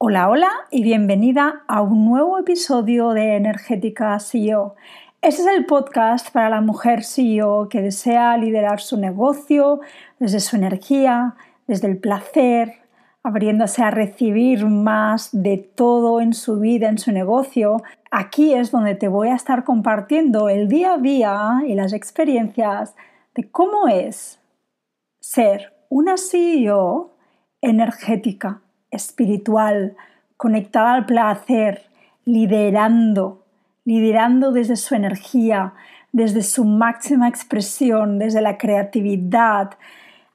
Hola, 0.00 0.28
hola 0.28 0.50
y 0.70 0.84
bienvenida 0.84 1.64
a 1.66 1.82
un 1.82 2.04
nuevo 2.04 2.38
episodio 2.38 3.10
de 3.10 3.34
Energética 3.34 4.16
CEO. 4.20 4.76
Este 5.22 5.42
es 5.42 5.48
el 5.48 5.66
podcast 5.66 6.30
para 6.30 6.48
la 6.48 6.60
mujer 6.60 7.02
CEO 7.02 7.68
que 7.68 7.82
desea 7.82 8.36
liderar 8.36 8.80
su 8.80 8.96
negocio 8.96 9.80
desde 10.20 10.38
su 10.38 10.54
energía, 10.54 11.34
desde 11.66 11.88
el 11.88 11.98
placer, 11.98 12.74
abriéndose 13.24 13.82
a 13.82 13.90
recibir 13.90 14.66
más 14.66 15.30
de 15.32 15.56
todo 15.58 16.20
en 16.20 16.32
su 16.32 16.60
vida, 16.60 16.88
en 16.88 16.98
su 16.98 17.10
negocio. 17.10 17.82
Aquí 18.12 18.54
es 18.54 18.70
donde 18.70 18.94
te 18.94 19.08
voy 19.08 19.30
a 19.30 19.34
estar 19.34 19.64
compartiendo 19.64 20.48
el 20.48 20.68
día 20.68 20.92
a 20.92 20.98
día 20.98 21.62
y 21.66 21.74
las 21.74 21.92
experiencias 21.92 22.94
de 23.34 23.50
cómo 23.50 23.88
es 23.88 24.38
ser 25.18 25.74
una 25.88 26.16
CEO 26.18 27.10
energética 27.60 28.62
espiritual, 28.90 29.96
conectada 30.36 30.94
al 30.94 31.06
placer, 31.06 31.86
liderando, 32.24 33.42
liderando 33.84 34.52
desde 34.52 34.76
su 34.76 34.94
energía, 34.94 35.74
desde 36.12 36.42
su 36.42 36.64
máxima 36.64 37.28
expresión, 37.28 38.18
desde 38.18 38.40
la 38.40 38.58
creatividad, 38.58 39.72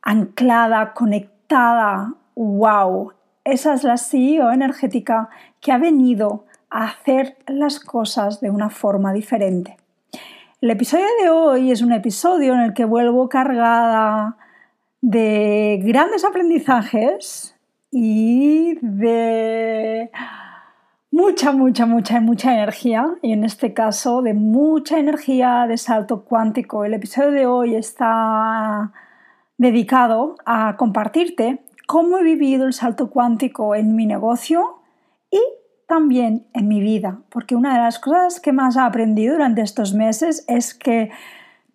anclada, 0.01 0.93
conectada. 0.93 2.13
¡Wow! 2.35 3.13
Esa 3.43 3.73
es 3.73 3.83
la 3.83 3.97
CEO 3.97 4.51
energética 4.51 5.29
que 5.59 5.71
ha 5.71 5.77
venido 5.77 6.45
a 6.69 6.85
hacer 6.85 7.37
las 7.47 7.79
cosas 7.79 8.41
de 8.41 8.49
una 8.49 8.69
forma 8.69 9.13
diferente. 9.13 9.77
El 10.61 10.71
episodio 10.71 11.05
de 11.21 11.29
hoy 11.29 11.71
es 11.71 11.81
un 11.81 11.91
episodio 11.91 12.53
en 12.53 12.61
el 12.61 12.73
que 12.73 12.85
vuelvo 12.85 13.27
cargada 13.27 14.37
de 15.01 15.81
grandes 15.83 16.23
aprendizajes, 16.23 17.52
y 17.95 18.75
de 18.81 20.09
mucha, 21.11 21.51
mucha, 21.51 21.85
mucha, 21.85 22.19
mucha 22.19 22.51
energía, 22.51 23.05
y 23.21 23.33
en 23.33 23.43
este 23.43 23.73
caso 23.73 24.23
de 24.23 24.33
mucha 24.33 24.97
energía 24.97 25.67
de 25.67 25.77
salto 25.77 26.25
cuántico. 26.25 26.85
El 26.85 26.95
episodio 26.95 27.29
de 27.29 27.45
hoy 27.45 27.75
está 27.75 28.91
dedicado 29.57 30.37
a 30.43 30.75
compartirte 30.75 31.63
cómo 31.85 32.17
he 32.17 32.23
vivido 32.23 32.65
el 32.65 32.73
salto 32.73 33.11
cuántico 33.11 33.75
en 33.75 33.95
mi 33.95 34.07
negocio 34.07 34.79
y 35.29 35.39
también 35.87 36.47
en 36.55 36.67
mi 36.67 36.81
vida, 36.81 37.19
porque 37.29 37.55
una 37.55 37.75
de 37.75 37.79
las 37.83 37.99
cosas 37.99 38.39
que 38.39 38.53
más 38.53 38.75
he 38.75 38.79
aprendido 38.79 39.33
durante 39.33 39.61
estos 39.61 39.93
meses 39.93 40.45
es 40.47 40.73
que 40.73 41.11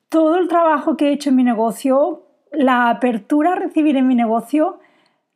todo 0.09 0.37
el 0.37 0.49
trabajo 0.49 0.97
que 0.97 1.11
he 1.11 1.13
hecho 1.13 1.31
en 1.31 1.37
mi 1.37 1.45
negocio, 1.45 2.25
la 2.51 2.91
apertura 2.91 3.53
a 3.53 3.57
recibir 3.57 3.97
en 3.97 4.09
mi 4.09 4.17
negocio, 4.17 4.81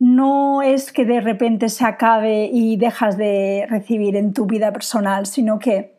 no 0.03 0.63
es 0.63 0.91
que 0.91 1.05
de 1.05 1.21
repente 1.21 1.69
se 1.69 1.85
acabe 1.85 2.51
y 2.53 2.77
dejas 2.77 3.17
de 3.17 3.67
recibir 3.71 4.17
en 4.17 4.35
tu 4.35 4.47
vida 4.47 4.73
personal, 4.73 5.27
sino 5.27 5.61
que 5.61 5.95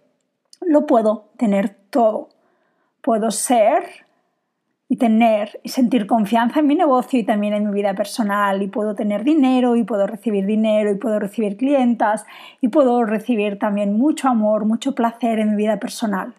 lo 0.59 0.86
puedo 0.86 1.30
tener 1.38 1.70
todo. 1.90 2.28
Puedo 3.02 3.31
ser 3.31 3.86
y 4.90 4.98
tener 4.98 5.58
y 5.64 5.70
sentir 5.70 6.06
confianza 6.06 6.59
en 6.59 6.68
mi 6.68 6.76
negocio 6.76 7.18
y 7.18 7.24
también 7.24 7.54
en 7.54 7.70
mi 7.70 7.74
vida 7.74 7.94
personal 7.94 8.62
y 8.62 8.68
puedo 8.68 8.94
tener 8.94 9.24
dinero 9.24 9.78
y 9.78 9.86
puedo 9.86 10.06
recibir 10.06 10.46
dinero 10.46 10.92
y 10.92 10.96
puedo 10.96 11.18
recibir 11.18 11.56
clientas 11.56 12.26
y 12.59 12.68
puedo 12.68 13.06
recibir 13.06 13.58
también 13.58 13.98
mucho 13.98 14.28
amor, 14.28 14.66
mucho 14.66 14.96
placer 14.96 15.40
en 15.40 15.52
mi 15.52 15.56
vida 15.56 15.80
personal. 15.80 16.34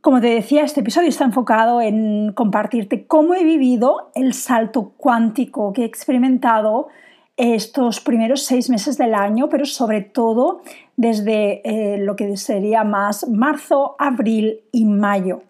Como 0.00 0.22
te 0.22 0.28
decía, 0.28 0.62
este 0.62 0.80
episodio 0.80 1.10
está 1.10 1.24
enfocado 1.24 1.82
en 1.82 2.32
compartirte 2.32 3.06
cómo 3.06 3.34
he 3.34 3.44
vivido 3.44 4.10
el 4.14 4.32
salto 4.32 4.94
cuántico 4.96 5.74
que 5.74 5.82
he 5.82 5.84
experimentado 5.84 6.88
estos 7.36 8.00
primeros 8.00 8.42
seis 8.44 8.70
meses 8.70 8.96
del 8.96 9.14
año, 9.14 9.50
pero 9.50 9.66
sobre 9.66 10.00
todo 10.00 10.62
desde 10.96 11.60
eh, 11.64 11.98
lo 11.98 12.16
que 12.16 12.34
sería 12.38 12.82
más 12.82 13.28
marzo, 13.28 13.94
abril 13.98 14.60
y 14.72 14.86
mayo. 14.86 15.42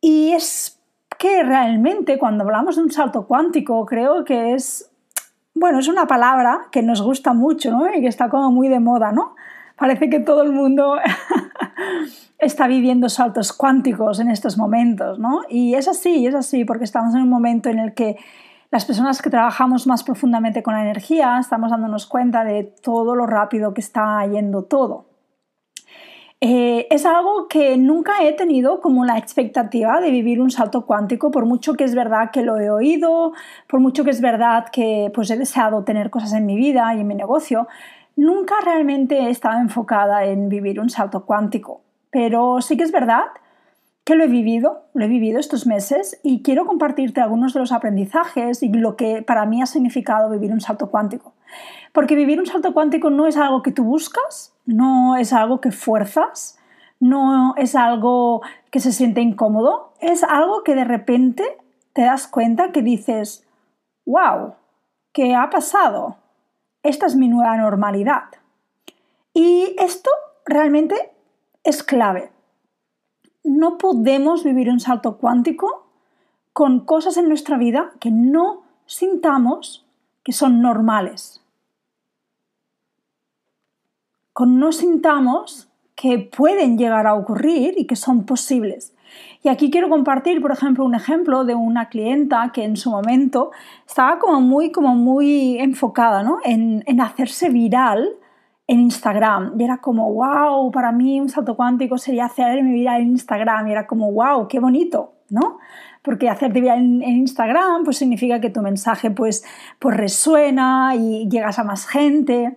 Y 0.00 0.32
es 0.32 0.80
que 1.18 1.42
realmente 1.42 2.18
cuando 2.18 2.44
hablamos 2.44 2.76
de 2.76 2.82
un 2.82 2.90
salto 2.90 3.26
cuántico 3.26 3.84
creo 3.84 4.24
que 4.24 4.54
es, 4.54 4.90
bueno, 5.54 5.78
es 5.78 5.88
una 5.88 6.06
palabra 6.06 6.68
que 6.72 6.82
nos 6.82 7.02
gusta 7.02 7.34
mucho 7.34 7.80
y 7.94 8.00
que 8.00 8.08
está 8.08 8.30
como 8.30 8.50
muy 8.50 8.68
de 8.68 8.80
moda, 8.80 9.12
¿no? 9.12 9.34
Parece 9.76 10.08
que 10.08 10.20
todo 10.20 10.42
el 10.42 10.52
mundo 10.52 10.96
está 12.38 12.66
viviendo 12.66 13.08
saltos 13.08 13.52
cuánticos 13.52 14.20
en 14.20 14.30
estos 14.30 14.56
momentos, 14.56 15.18
¿no? 15.18 15.42
Y 15.48 15.74
es 15.74 15.86
así, 15.86 16.26
es 16.26 16.34
así, 16.34 16.64
porque 16.64 16.84
estamos 16.84 17.14
en 17.14 17.22
un 17.22 17.28
momento 17.28 17.68
en 17.68 17.78
el 17.78 17.94
que 17.94 18.16
las 18.70 18.84
personas 18.84 19.22
que 19.22 19.30
trabajamos 19.30 19.86
más 19.86 20.02
profundamente 20.02 20.62
con 20.62 20.74
la 20.74 20.82
energía 20.82 21.38
estamos 21.38 21.70
dándonos 21.70 22.06
cuenta 22.06 22.44
de 22.44 22.64
todo 22.64 23.14
lo 23.14 23.26
rápido 23.26 23.74
que 23.74 23.80
está 23.80 24.26
yendo 24.26 24.64
todo. 24.64 25.06
Eh, 26.40 26.86
es 26.90 27.06
algo 27.06 27.48
que 27.48 27.78
nunca 27.78 28.22
he 28.22 28.34
tenido 28.34 28.80
como 28.80 29.06
la 29.06 29.16
expectativa 29.16 30.00
de 30.00 30.10
vivir 30.10 30.40
un 30.40 30.50
salto 30.50 30.84
cuántico, 30.84 31.30
por 31.30 31.46
mucho 31.46 31.74
que 31.74 31.84
es 31.84 31.94
verdad 31.94 32.30
que 32.30 32.42
lo 32.42 32.58
he 32.58 32.68
oído, 32.68 33.32
por 33.66 33.80
mucho 33.80 34.04
que 34.04 34.10
es 34.10 34.20
verdad 34.20 34.66
que 34.70 35.10
pues, 35.14 35.30
he 35.30 35.38
deseado 35.38 35.82
tener 35.84 36.10
cosas 36.10 36.34
en 36.34 36.44
mi 36.44 36.56
vida 36.56 36.94
y 36.94 37.00
en 37.00 37.06
mi 37.06 37.14
negocio, 37.14 37.68
nunca 38.16 38.56
realmente 38.64 39.18
he 39.20 39.30
estado 39.30 39.60
enfocada 39.60 40.24
en 40.24 40.48
vivir 40.48 40.80
un 40.80 40.90
salto 40.90 41.24
cuántico. 41.24 41.82
Pero 42.10 42.60
sí 42.60 42.76
que 42.76 42.84
es 42.84 42.92
verdad 42.92 43.26
que 44.04 44.14
lo 44.14 44.24
he 44.24 44.28
vivido, 44.28 44.84
lo 44.94 45.04
he 45.04 45.08
vivido 45.08 45.38
estos 45.38 45.66
meses 45.66 46.20
y 46.22 46.42
quiero 46.42 46.64
compartirte 46.64 47.20
algunos 47.20 47.54
de 47.54 47.60
los 47.60 47.72
aprendizajes 47.72 48.62
y 48.62 48.68
lo 48.68 48.96
que 48.96 49.22
para 49.22 49.46
mí 49.46 49.60
ha 49.60 49.66
significado 49.66 50.30
vivir 50.30 50.52
un 50.52 50.60
salto 50.60 50.90
cuántico. 50.90 51.34
Porque 51.92 52.14
vivir 52.14 52.38
un 52.38 52.46
salto 52.46 52.72
cuántico 52.72 53.10
no 53.10 53.26
es 53.26 53.36
algo 53.36 53.62
que 53.62 53.72
tú 53.72 53.84
buscas, 53.84 54.54
no 54.64 55.16
es 55.16 55.32
algo 55.32 55.60
que 55.60 55.72
fuerzas, 55.72 56.58
no 57.00 57.54
es 57.56 57.74
algo 57.74 58.42
que 58.70 58.80
se 58.80 58.92
siente 58.92 59.20
incómodo, 59.20 59.92
es 60.00 60.22
algo 60.22 60.62
que 60.62 60.74
de 60.74 60.84
repente 60.84 61.44
te 61.92 62.02
das 62.02 62.28
cuenta 62.28 62.72
que 62.72 62.82
dices, 62.82 63.46
wow, 64.04 64.54
¿qué 65.12 65.34
ha 65.34 65.50
pasado? 65.50 66.16
Esta 66.82 67.06
es 67.06 67.16
mi 67.16 67.28
nueva 67.28 67.56
normalidad. 67.56 68.24
Y 69.32 69.76
esto 69.78 70.10
realmente 70.44 71.12
es 71.64 71.82
clave. 71.82 72.30
No 73.44 73.76
podemos 73.78 74.44
vivir 74.44 74.70
un 74.70 74.80
salto 74.80 75.18
cuántico 75.18 75.86
con 76.52 76.80
cosas 76.80 77.16
en 77.16 77.28
nuestra 77.28 77.58
vida 77.58 77.92
que 78.00 78.10
no 78.10 78.62
sintamos 78.86 79.84
que 80.22 80.32
son 80.32 80.62
normales. 80.62 81.42
Con 84.32 84.58
no 84.58 84.72
sintamos 84.72 85.68
que 85.94 86.18
pueden 86.18 86.78
llegar 86.78 87.06
a 87.06 87.14
ocurrir 87.14 87.74
y 87.76 87.86
que 87.86 87.94
son 87.94 88.24
posibles. 88.24 88.95
Y 89.42 89.48
aquí 89.48 89.70
quiero 89.70 89.88
compartir, 89.88 90.40
por 90.40 90.52
ejemplo, 90.52 90.84
un 90.84 90.94
ejemplo 90.94 91.44
de 91.44 91.54
una 91.54 91.88
clienta 91.88 92.50
que 92.52 92.64
en 92.64 92.76
su 92.76 92.90
momento 92.90 93.50
estaba 93.86 94.18
como 94.18 94.40
muy, 94.40 94.72
como 94.72 94.94
muy 94.94 95.58
enfocada 95.58 96.24
en, 96.44 96.82
en 96.86 97.00
hacerse 97.00 97.48
viral 97.50 98.16
en 98.66 98.80
Instagram. 98.80 99.54
Y 99.58 99.64
era 99.64 99.78
como, 99.78 100.12
wow, 100.12 100.70
para 100.70 100.92
mí 100.92 101.20
un 101.20 101.28
salto 101.28 101.56
cuántico 101.56 101.98
sería 101.98 102.26
hacerme 102.26 102.72
viral 102.72 103.02
en 103.02 103.08
Instagram. 103.08 103.68
Y 103.68 103.72
era 103.72 103.86
como, 103.86 104.12
wow, 104.12 104.48
qué 104.48 104.58
bonito, 104.58 105.14
¿no? 105.30 105.58
Porque 106.02 106.28
hacerte 106.28 106.60
viral 106.60 106.78
en, 106.78 107.02
Instagram 107.02 107.84
pues 107.84 107.98
significa 107.98 108.40
que 108.40 108.50
tu 108.50 108.62
mensaje 108.62 109.10
pues, 109.10 109.44
pues 109.78 109.96
resuena 109.96 110.94
y 110.96 111.28
llegas 111.28 111.58
a 111.58 111.64
más 111.64 111.86
gente. 111.86 112.56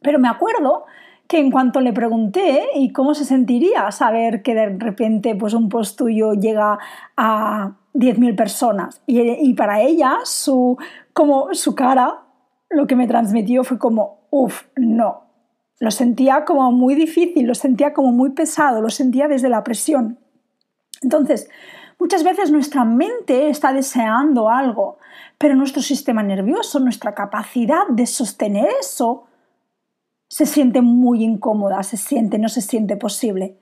Pero 0.00 0.18
me 0.18 0.28
acuerdo 0.28 0.84
que 1.28 1.38
en 1.38 1.50
cuanto 1.50 1.80
le 1.80 1.92
pregunté 1.92 2.68
y 2.74 2.90
cómo 2.90 3.14
se 3.14 3.26
sentiría 3.26 3.90
saber 3.92 4.42
que 4.42 4.54
de 4.54 4.70
repente 4.70 5.36
pues 5.36 5.52
un 5.52 5.68
post 5.68 5.98
tuyo 5.98 6.32
llega 6.32 6.78
a 7.18 7.72
10.000 7.92 8.34
personas 8.34 9.02
y, 9.06 9.52
para 9.54 9.82
ella 9.82 10.20
su, 10.24 10.78
como 11.12 11.52
su 11.52 11.74
cara 11.74 12.22
lo 12.70 12.86
que 12.86 12.96
me 12.96 13.06
transmitió 13.06 13.62
fue 13.62 13.78
como, 13.78 14.20
uff, 14.30 14.62
no, 14.76 15.24
lo 15.80 15.90
sentía 15.90 16.46
como 16.46 16.72
muy 16.72 16.94
difícil, 16.94 17.46
lo 17.46 17.54
sentía 17.54 17.92
como 17.92 18.10
muy 18.10 18.30
pesado, 18.30 18.80
lo 18.80 18.90
sentía 18.90 19.28
desde 19.28 19.50
la 19.50 19.64
presión. 19.64 20.18
Entonces, 21.02 21.48
muchas 21.98 22.24
veces 22.24 22.50
nuestra 22.50 22.84
mente 22.84 23.48
está 23.50 23.72
deseando 23.72 24.50
algo, 24.50 24.98
pero 25.36 25.54
nuestro 25.54 25.82
sistema 25.82 26.22
nervioso, 26.22 26.80
nuestra 26.80 27.14
capacidad 27.14 27.86
de 27.88 28.06
sostener 28.06 28.68
eso, 28.80 29.26
se 30.28 30.46
siente 30.46 30.82
muy 30.82 31.24
incómoda, 31.24 31.82
se 31.82 31.96
siente, 31.96 32.38
no 32.38 32.48
se 32.48 32.60
siente 32.60 32.96
posible. 32.96 33.56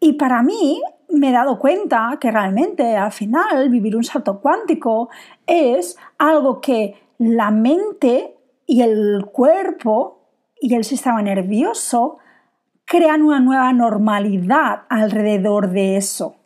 Y 0.00 0.14
para 0.14 0.42
mí 0.42 0.82
me 1.08 1.30
he 1.30 1.32
dado 1.32 1.58
cuenta 1.58 2.18
que 2.20 2.30
realmente 2.30 2.96
al 2.96 3.12
final 3.12 3.70
vivir 3.70 3.96
un 3.96 4.04
salto 4.04 4.40
cuántico 4.40 5.08
es 5.46 5.96
algo 6.18 6.60
que 6.60 7.00
la 7.18 7.50
mente 7.50 8.36
y 8.66 8.82
el 8.82 9.26
cuerpo 9.32 10.18
y 10.60 10.74
el 10.74 10.84
sistema 10.84 11.22
nervioso 11.22 12.18
crean 12.84 13.22
una 13.22 13.40
nueva 13.40 13.72
normalidad 13.72 14.82
alrededor 14.88 15.70
de 15.70 15.96
eso. 15.96 16.36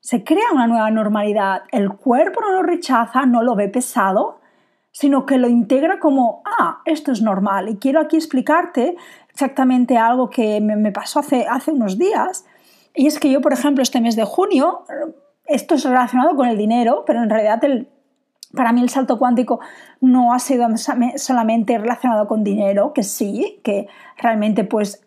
Se 0.00 0.24
crea 0.24 0.52
una 0.52 0.66
nueva 0.66 0.90
normalidad. 0.90 1.62
El 1.70 1.92
cuerpo 1.92 2.40
no 2.40 2.52
lo 2.52 2.62
rechaza, 2.62 3.24
no 3.24 3.42
lo 3.42 3.54
ve 3.54 3.68
pesado, 3.68 4.40
sino 4.92 5.26
que 5.26 5.38
lo 5.38 5.48
integra 5.48 5.98
como, 5.98 6.42
ah, 6.44 6.82
esto 6.84 7.10
es 7.12 7.22
normal. 7.22 7.68
Y 7.68 7.76
quiero 7.76 8.00
aquí 8.00 8.16
explicarte 8.16 8.94
exactamente 9.30 9.96
algo 9.96 10.30
que 10.30 10.60
me, 10.60 10.92
pasó 10.92 11.20
hace, 11.20 11.46
hace 11.48 11.72
unos 11.72 11.98
días. 11.98 12.44
Y 12.94 13.06
es 13.06 13.18
que 13.18 13.30
yo, 13.30 13.40
por 13.40 13.54
ejemplo, 13.54 13.82
este 13.82 14.00
mes 14.00 14.16
de 14.16 14.24
junio, 14.24 14.84
esto 15.46 15.74
es 15.74 15.84
relacionado 15.84 16.36
con 16.36 16.46
el 16.46 16.58
dinero, 16.58 17.04
pero 17.06 17.22
en 17.22 17.30
realidad 17.30 17.60
para 18.54 18.72
mí 18.72 18.82
el 18.82 18.90
salto 18.90 19.18
cuántico 19.18 19.60
no 20.00 20.34
ha 20.34 20.38
sido 20.38 20.68
solamente 21.16 21.78
relacionado 21.78 22.28
con 22.28 22.44
dinero, 22.44 22.92
que 22.92 23.02
sí, 23.02 23.60
que 23.64 23.88
realmente 24.18 24.64
pues 24.64 25.02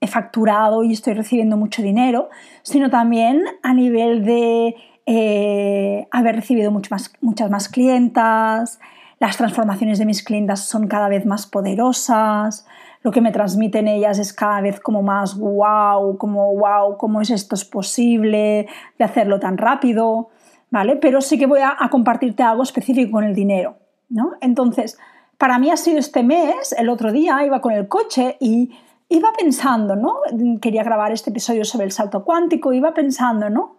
he 0.00 0.06
facturado 0.06 0.82
y 0.82 0.92
estoy 0.92 1.14
recibiendo 1.14 1.56
mucho 1.56 1.82
dinero, 1.82 2.28
sino 2.62 2.90
también 2.90 3.44
a 3.62 3.72
nivel 3.72 4.24
de 4.24 4.76
eh, 5.06 6.06
haber 6.10 6.36
recibido 6.36 6.70
más, 6.70 7.12
muchas 7.20 7.50
más 7.50 7.68
clientas, 7.68 8.78
las 9.20 9.36
transformaciones 9.36 9.98
de 9.98 10.06
mis 10.06 10.22
clientas 10.22 10.60
son 10.60 10.86
cada 10.86 11.08
vez 11.08 11.26
más 11.26 11.46
poderosas, 11.46 12.66
lo 13.02 13.10
que 13.10 13.20
me 13.20 13.32
transmiten 13.32 13.88
ellas 13.88 14.18
es 14.18 14.32
cada 14.32 14.60
vez 14.60 14.80
como 14.80 15.02
más 15.02 15.38
wow, 15.38 16.16
como 16.18 16.54
wow, 16.54 16.96
¿cómo 16.96 17.20
es 17.20 17.30
esto 17.30 17.54
es 17.54 17.64
posible 17.64 18.66
de 18.98 19.04
hacerlo 19.04 19.38
tan 19.38 19.56
rápido? 19.56 20.28
¿Vale? 20.70 20.96
Pero 20.96 21.20
sí 21.20 21.38
que 21.38 21.46
voy 21.46 21.60
a, 21.60 21.76
compartirte 21.90 22.42
algo 22.42 22.62
específico 22.62 23.12
con 23.12 23.24
el 23.24 23.34
dinero, 23.34 23.76
¿no? 24.10 24.32
Entonces, 24.40 24.98
para 25.38 25.58
mí 25.58 25.70
ha 25.70 25.76
sido 25.76 25.98
este 25.98 26.22
mes, 26.22 26.74
el 26.76 26.90
otro 26.90 27.10
día 27.10 27.42
iba 27.46 27.60
con 27.60 27.72
el 27.72 27.88
coche 27.88 28.36
y 28.40 28.70
iba 29.08 29.32
pensando, 29.32 29.96
¿no? 29.96 30.18
Quería 30.60 30.82
grabar 30.82 31.12
este 31.12 31.30
episodio 31.30 31.64
sobre 31.64 31.86
el 31.86 31.92
salto 31.92 32.24
cuántico, 32.24 32.74
iba 32.74 32.92
pensando, 32.92 33.48
¿no? 33.48 33.76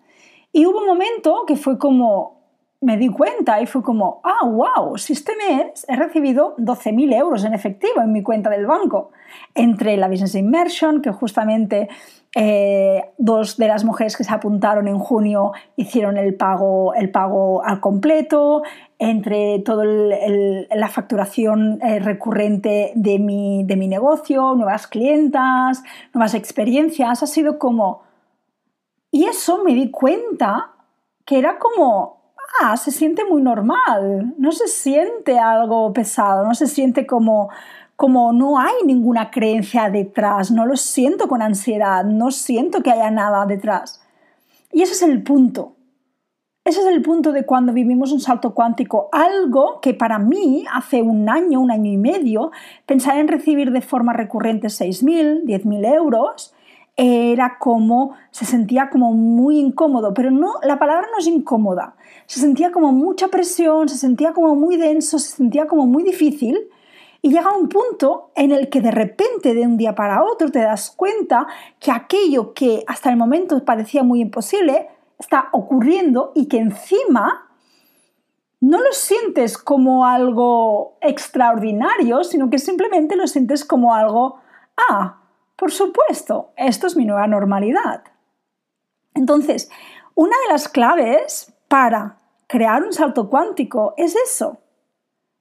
Y 0.52 0.66
hubo 0.66 0.80
un 0.80 0.88
momento 0.88 1.44
que 1.46 1.56
fue 1.56 1.78
como, 1.78 2.39
me 2.82 2.98
di 2.98 3.10
cuenta 3.10 3.62
y 3.62 3.66
fue 3.66 3.84
como, 3.84 4.22
ah, 4.24 4.46
wow, 4.46 4.98
si 4.98 5.14
este 5.14 5.34
mes 5.36 5.86
he 5.90 5.96
recibido 5.96 6.56
12.000 6.58 7.14
euros 7.14 7.44
en 7.44 7.54
efectivo 7.54 8.02
en 8.02 8.14
mi 8.14 8.24
cuenta 8.24 8.50
del 8.50 8.66
banco, 8.66 9.12
entre 9.54 9.98
la 9.98 10.08
Business 10.08 10.36
Immersion, 10.36 11.02
que 11.02 11.12
justamente 11.12 11.90
eh, 12.36 13.12
dos 13.18 13.58
de 13.58 13.68
las 13.68 13.84
mujeres 13.84 14.16
que 14.16 14.24
se 14.24 14.34
apuntaron 14.34 14.88
en 14.88 14.98
junio 14.98 15.52
hicieron 15.76 16.18
el 16.18 16.36
pago, 16.36 16.94
el 16.94 17.12
pago 17.12 17.64
al 17.66 17.82
completo, 17.82 18.64
entre 18.98 19.60
toda 19.60 19.84
la 19.84 20.88
facturación 20.88 21.80
eh, 21.82 22.00
recurrente 22.00 22.94
de 22.96 23.20
mi, 23.20 23.64
de 23.66 23.76
mi 23.76 23.88
negocio, 23.88 24.56
nuevas 24.56 24.88
clientas, 24.88 25.84
nuevas 26.14 26.34
experiencias, 26.34 27.24
ha 27.24 27.28
sido 27.28 27.60
como... 27.60 28.04
Y 29.12 29.26
eso 29.26 29.64
me 29.64 29.74
di 29.74 29.90
cuenta 29.90 30.72
que 31.26 31.40
era 31.40 31.58
como 31.58 32.19
Ah, 32.62 32.76
se 32.78 32.92
siente 32.92 33.24
muy 33.26 33.42
normal, 33.42 34.34
no 34.38 34.52
se 34.52 34.68
siente 34.68 35.40
algo 35.40 35.94
pesado, 35.94 36.46
no 36.46 36.56
se 36.56 36.68
siente 36.68 37.06
como, 37.06 37.50
como 37.96 38.34
no 38.34 38.60
hay 38.60 38.74
ninguna 38.86 39.30
creencia 39.30 39.90
detrás, 39.90 40.52
no 40.52 40.66
lo 40.66 40.76
siento 40.76 41.28
con 41.28 41.42
ansiedad, 41.42 42.04
no 42.04 42.32
siento 42.32 42.82
que 42.82 42.92
haya 42.92 43.12
nada 43.12 43.46
detrás. 43.46 44.02
Y 44.72 44.82
ese 44.82 44.94
es 44.94 45.02
el 45.04 45.24
punto. 45.24 45.76
Ese 46.66 46.82
es 46.82 46.88
el 46.88 47.02
punto 47.02 47.32
de 47.32 47.46
cuando 47.46 47.74
vivimos 47.74 48.12
un 48.12 48.20
salto 48.20 48.54
cuántico, 48.54 49.10
algo 49.12 49.80
que 49.82 49.94
para 49.94 50.20
mí 50.20 50.66
hace 50.72 51.02
un 51.02 51.30
año, 51.30 51.62
un 51.62 51.72
año 51.72 51.92
y 51.92 51.98
medio, 51.98 52.52
pensar 52.86 53.18
en 53.18 53.28
recibir 53.28 53.72
de 53.72 53.82
forma 53.82 54.14
recurrente 54.14 54.68
6.000, 54.68 55.46
10.000 55.46 55.94
euros, 55.96 56.54
era 57.02 57.58
como, 57.60 58.14
se 58.30 58.44
sentía 58.44 58.90
como 58.90 59.14
muy 59.14 59.58
incómodo, 59.58 60.14
pero 60.14 60.32
no, 60.32 60.56
la 60.64 60.78
palabra 60.78 61.08
no 61.10 61.18
es 61.18 61.28
incómoda, 61.28 61.96
se 62.26 62.42
sentía 62.42 62.74
como 62.74 62.92
mucha 62.92 63.30
presión, 63.30 63.88
se 63.88 63.98
sentía 63.98 64.34
como 64.34 64.54
muy 64.54 64.76
denso, 64.76 65.18
se 65.18 65.38
sentía 65.38 65.66
como 65.66 65.86
muy 65.86 66.04
difícil. 66.04 66.60
Y 67.22 67.32
llega 67.32 67.56
un 67.56 67.70
punto 67.70 68.32
en 68.36 68.52
el 68.52 68.70
que 68.70 68.82
de 68.82 68.92
repente, 68.92 69.54
de 69.54 69.66
un 69.66 69.78
día 69.78 69.96
para 69.96 70.24
otro, 70.24 70.52
te 70.52 70.60
das 70.60 70.92
cuenta 70.92 71.48
que 71.80 71.92
aquello 71.92 72.54
que 72.54 72.84
hasta 72.86 73.10
el 73.10 73.16
momento 73.16 73.64
parecía 73.64 74.04
muy 74.04 74.22
imposible 74.22 74.90
está 75.18 75.48
ocurriendo 75.54 76.34
y 76.36 76.48
que 76.48 76.58
encima 76.58 77.48
no 78.60 78.80
lo 78.80 78.92
sientes 78.92 79.58
como 79.58 80.06
algo 80.06 80.98
extraordinario, 81.02 82.26
sino 82.26 82.50
que 82.50 82.58
simplemente 82.58 83.16
lo 83.16 83.28
sientes 83.28 83.64
como 83.64 83.94
algo, 83.94 84.40
ah, 84.78 85.19
por 85.60 85.72
supuesto, 85.72 86.54
esto 86.56 86.88
es 86.88 86.96
mi 86.96 87.06
nueva 87.06 87.28
normalidad. 87.28 88.04
Entonces, 89.14 89.70
una 90.16 90.36
de 90.46 90.54
las 90.54 90.70
claves 90.70 91.54
para 91.68 92.18
crear 92.48 92.82
un 92.82 92.94
salto 92.94 93.30
cuántico 93.30 93.94
es 93.98 94.16
eso, 94.16 94.60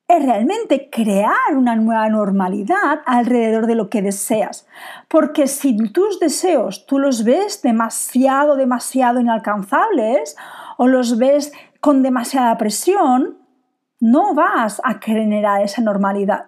es 0.08 0.24
realmente 0.24 0.90
crear 0.90 1.54
una 1.56 1.76
nueva 1.76 2.08
normalidad 2.08 3.02
alrededor 3.06 3.66
de 3.66 3.76
lo 3.76 3.88
que 3.90 4.02
deseas. 4.02 4.66
Porque 5.06 5.46
si 5.46 5.76
tus 5.92 6.18
deseos 6.18 6.86
tú 6.86 6.98
los 6.98 7.22
ves 7.22 7.62
demasiado, 7.62 8.56
demasiado 8.56 9.20
inalcanzables 9.20 10.36
o 10.78 10.88
los 10.88 11.16
ves 11.18 11.52
con 11.80 12.02
demasiada 12.02 12.56
presión, 12.58 13.38
no 14.00 14.34
vas 14.34 14.80
a 14.82 14.94
generar 14.94 15.62
esa 15.62 15.82
normalidad. 15.82 16.46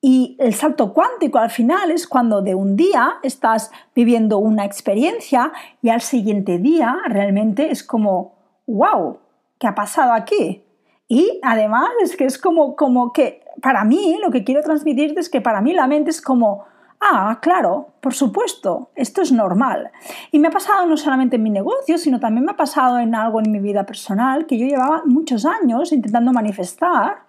Y 0.00 0.36
el 0.38 0.54
salto 0.54 0.92
cuántico 0.92 1.38
al 1.38 1.50
final 1.50 1.90
es 1.90 2.06
cuando 2.06 2.42
de 2.42 2.54
un 2.54 2.76
día 2.76 3.14
estás 3.22 3.70
viviendo 3.94 4.38
una 4.38 4.64
experiencia 4.64 5.52
y 5.82 5.88
al 5.88 6.00
siguiente 6.00 6.58
día 6.58 6.96
realmente 7.08 7.70
es 7.70 7.82
como, 7.82 8.34
wow, 8.66 9.18
¿qué 9.58 9.66
ha 9.66 9.74
pasado 9.74 10.12
aquí? 10.12 10.62
Y 11.08 11.40
además 11.42 11.88
es 12.02 12.16
que 12.16 12.24
es 12.24 12.38
como, 12.38 12.76
como 12.76 13.12
que 13.12 13.42
para 13.62 13.84
mí 13.84 14.18
lo 14.22 14.30
que 14.30 14.44
quiero 14.44 14.60
transmitirte 14.60 15.20
es 15.20 15.30
que 15.30 15.40
para 15.40 15.60
mí 15.60 15.72
la 15.72 15.86
mente 15.86 16.10
es 16.10 16.20
como, 16.20 16.64
ah, 17.00 17.38
claro, 17.40 17.94
por 18.00 18.12
supuesto, 18.12 18.90
esto 18.94 19.22
es 19.22 19.32
normal. 19.32 19.90
Y 20.30 20.38
me 20.38 20.48
ha 20.48 20.50
pasado 20.50 20.86
no 20.86 20.96
solamente 20.96 21.36
en 21.36 21.42
mi 21.42 21.50
negocio, 21.50 21.96
sino 21.98 22.20
también 22.20 22.44
me 22.44 22.52
ha 22.52 22.56
pasado 22.56 22.98
en 22.98 23.14
algo 23.14 23.40
en 23.40 23.50
mi 23.50 23.60
vida 23.60 23.84
personal 23.86 24.46
que 24.46 24.58
yo 24.58 24.66
llevaba 24.66 25.02
muchos 25.04 25.46
años 25.46 25.92
intentando 25.92 26.32
manifestar 26.32 27.25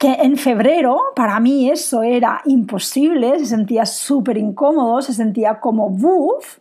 que 0.00 0.14
en 0.14 0.38
febrero 0.38 0.98
para 1.14 1.38
mí 1.40 1.70
eso 1.70 2.02
era 2.02 2.40
imposible, 2.46 3.38
se 3.38 3.44
sentía 3.44 3.84
súper 3.84 4.38
incómodo, 4.38 5.02
se 5.02 5.12
sentía 5.12 5.60
como 5.60 5.90
buff, 5.90 6.58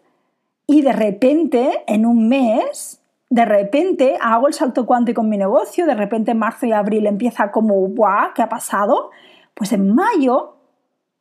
y 0.67 0.81
de 0.81 0.91
repente, 0.91 1.85
en 1.87 2.05
un 2.05 2.27
mes, 2.27 3.01
de 3.29 3.45
repente 3.45 4.17
hago 4.21 4.49
el 4.49 4.53
salto 4.53 4.85
cuántico 4.85 5.21
con 5.21 5.29
mi 5.29 5.37
negocio, 5.37 5.85
de 5.85 5.95
repente 5.95 6.31
en 6.31 6.37
marzo 6.37 6.65
y 6.65 6.73
abril 6.73 7.07
empieza 7.07 7.49
como, 7.49 7.75
¡guau! 7.75 8.33
¿Qué 8.35 8.41
ha 8.41 8.49
pasado? 8.49 9.09
Pues 9.53 9.71
en 9.71 9.95
mayo 9.95 10.57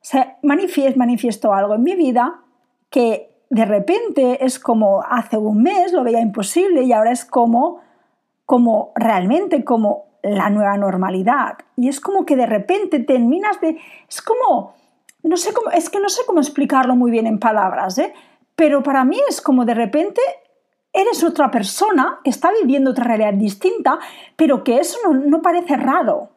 se 0.01 0.35
manifiesto 0.43 1.55
algo 1.55 1.77
en 1.77 1.85
mi 1.85 1.95
vida 1.95 2.43
que 2.91 3.31
de 3.49 3.65
repente 3.65 4.45
es 4.45 4.59
como 4.59 5.03
hace 5.03 5.39
un 5.39 5.63
mes 5.63 5.93
lo 5.93 6.03
veía 6.03 6.21
imposible 6.21 6.83
y 6.83 6.93
ahora 6.93 7.13
es 7.13 7.25
como, 7.25 7.81
como 8.45 8.93
realmente 8.97 9.63
como 9.63 10.08
la 10.23 10.51
nueva 10.51 10.77
normalidad. 10.77 11.59
Y 11.77 11.89
es 11.89 12.01
como 12.01 12.25
que 12.25 12.37
de 12.37 12.47
repente 12.47 13.01
terminas 13.01 13.61
de... 13.61 13.79
Es 14.09 14.23
como... 14.23 14.75
No 15.23 15.37
sé 15.37 15.53
cómo, 15.53 15.71
es 15.71 15.91
que 15.91 15.99
no 15.99 16.09
sé 16.09 16.23
cómo 16.27 16.39
explicarlo 16.39 16.95
muy 16.95 17.11
bien 17.11 17.27
en 17.27 17.41
palabras, 17.41 17.99
¿eh? 17.99 18.15
pero 18.55 18.83
para 18.83 19.05
mí 19.05 19.19
es 19.29 19.41
como 19.41 19.65
de 19.65 19.75
repente 19.75 20.21
eres 20.93 21.23
otra 21.25 21.51
persona 21.51 22.21
que 22.23 22.31
está 22.31 22.51
viviendo 22.53 22.93
otra 22.93 23.05
realidad 23.05 23.35
distinta, 23.35 23.99
pero 24.37 24.65
que 24.65 24.79
eso 24.79 24.99
no, 25.05 25.15
no 25.15 25.43
parece 25.43 25.77
raro. 25.77 26.31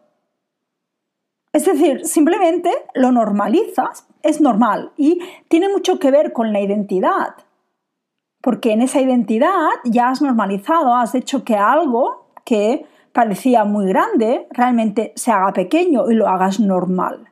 Es 1.54 1.66
decir, 1.66 2.06
simplemente 2.06 2.72
lo 2.94 3.12
normalizas, 3.12 4.08
es 4.24 4.40
normal 4.40 4.92
y 4.98 5.20
tiene 5.48 5.70
mucho 5.70 6.00
que 6.00 6.12
ver 6.12 6.32
con 6.32 6.54
la 6.54 6.62
identidad. 6.62 7.36
Porque 8.42 8.72
en 8.72 8.82
esa 8.82 9.02
identidad 9.02 9.70
ya 9.84 10.10
has 10.10 10.22
normalizado, 10.22 10.96
has 10.96 11.14
hecho 11.16 11.44
que 11.44 11.56
algo 11.56 12.28
que 12.46 12.86
parecía 13.14 13.64
muy 13.64 13.88
grande, 13.88 14.48
realmente 14.52 15.14
se 15.16 15.32
haga 15.32 15.54
pequeño 15.54 16.10
y 16.10 16.16
lo 16.16 16.28
hagas 16.28 16.60
normal. 16.60 17.30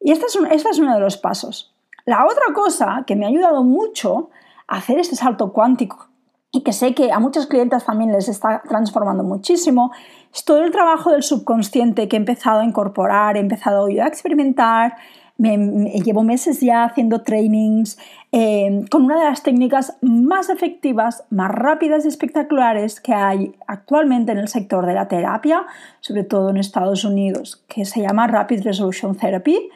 Y 0.00 0.12
este 0.12 0.26
es, 0.26 0.38
este 0.50 0.70
es 0.70 0.78
uno 0.78 0.94
de 0.94 1.00
los 1.00 1.16
pasos. 1.16 1.74
La 2.04 2.24
otra 2.26 2.54
cosa 2.54 3.04
que 3.06 3.16
me 3.16 3.24
ha 3.24 3.28
ayudado 3.28 3.64
mucho 3.64 4.30
a 4.68 4.76
hacer 4.76 4.98
este 4.98 5.16
salto 5.16 5.52
cuántico 5.52 6.08
y 6.52 6.62
que 6.62 6.72
sé 6.72 6.94
que 6.94 7.12
a 7.12 7.18
muchas 7.18 7.46
clientes 7.46 7.84
también 7.84 8.12
les 8.12 8.28
está 8.28 8.62
transformando 8.68 9.24
muchísimo, 9.24 9.92
es 10.32 10.44
todo 10.44 10.64
el 10.64 10.70
trabajo 10.70 11.10
del 11.10 11.22
subconsciente 11.22 12.08
que 12.08 12.16
he 12.16 12.18
empezado 12.18 12.60
a 12.60 12.64
incorporar, 12.64 13.36
he 13.36 13.40
empezado 13.40 13.86
a 13.86 14.06
experimentar, 14.06 14.96
llevo 15.38 16.22
meses 16.22 16.60
ya 16.60 16.84
haciendo 16.84 17.20
trainings 17.20 17.98
eh, 18.32 18.84
con 18.90 19.04
una 19.04 19.18
de 19.18 19.24
las 19.24 19.42
técnicas 19.42 19.96
más 20.00 20.48
efectivas, 20.48 21.24
más 21.30 21.50
rápidas 21.50 22.04
y 22.04 22.08
espectaculares 22.08 23.00
que 23.00 23.12
hay 23.12 23.54
actualmente 23.66 24.32
en 24.32 24.38
el 24.38 24.48
sector 24.48 24.86
de 24.86 24.94
la 24.94 25.08
terapia, 25.08 25.66
sobre 26.00 26.24
todo 26.24 26.50
en 26.50 26.56
Estados 26.56 27.04
Unidos, 27.04 27.62
que 27.68 27.84
se 27.84 28.00
llama 28.00 28.26
Rapid 28.26 28.62
Resolution 28.62 29.14
Therapy. 29.14 29.68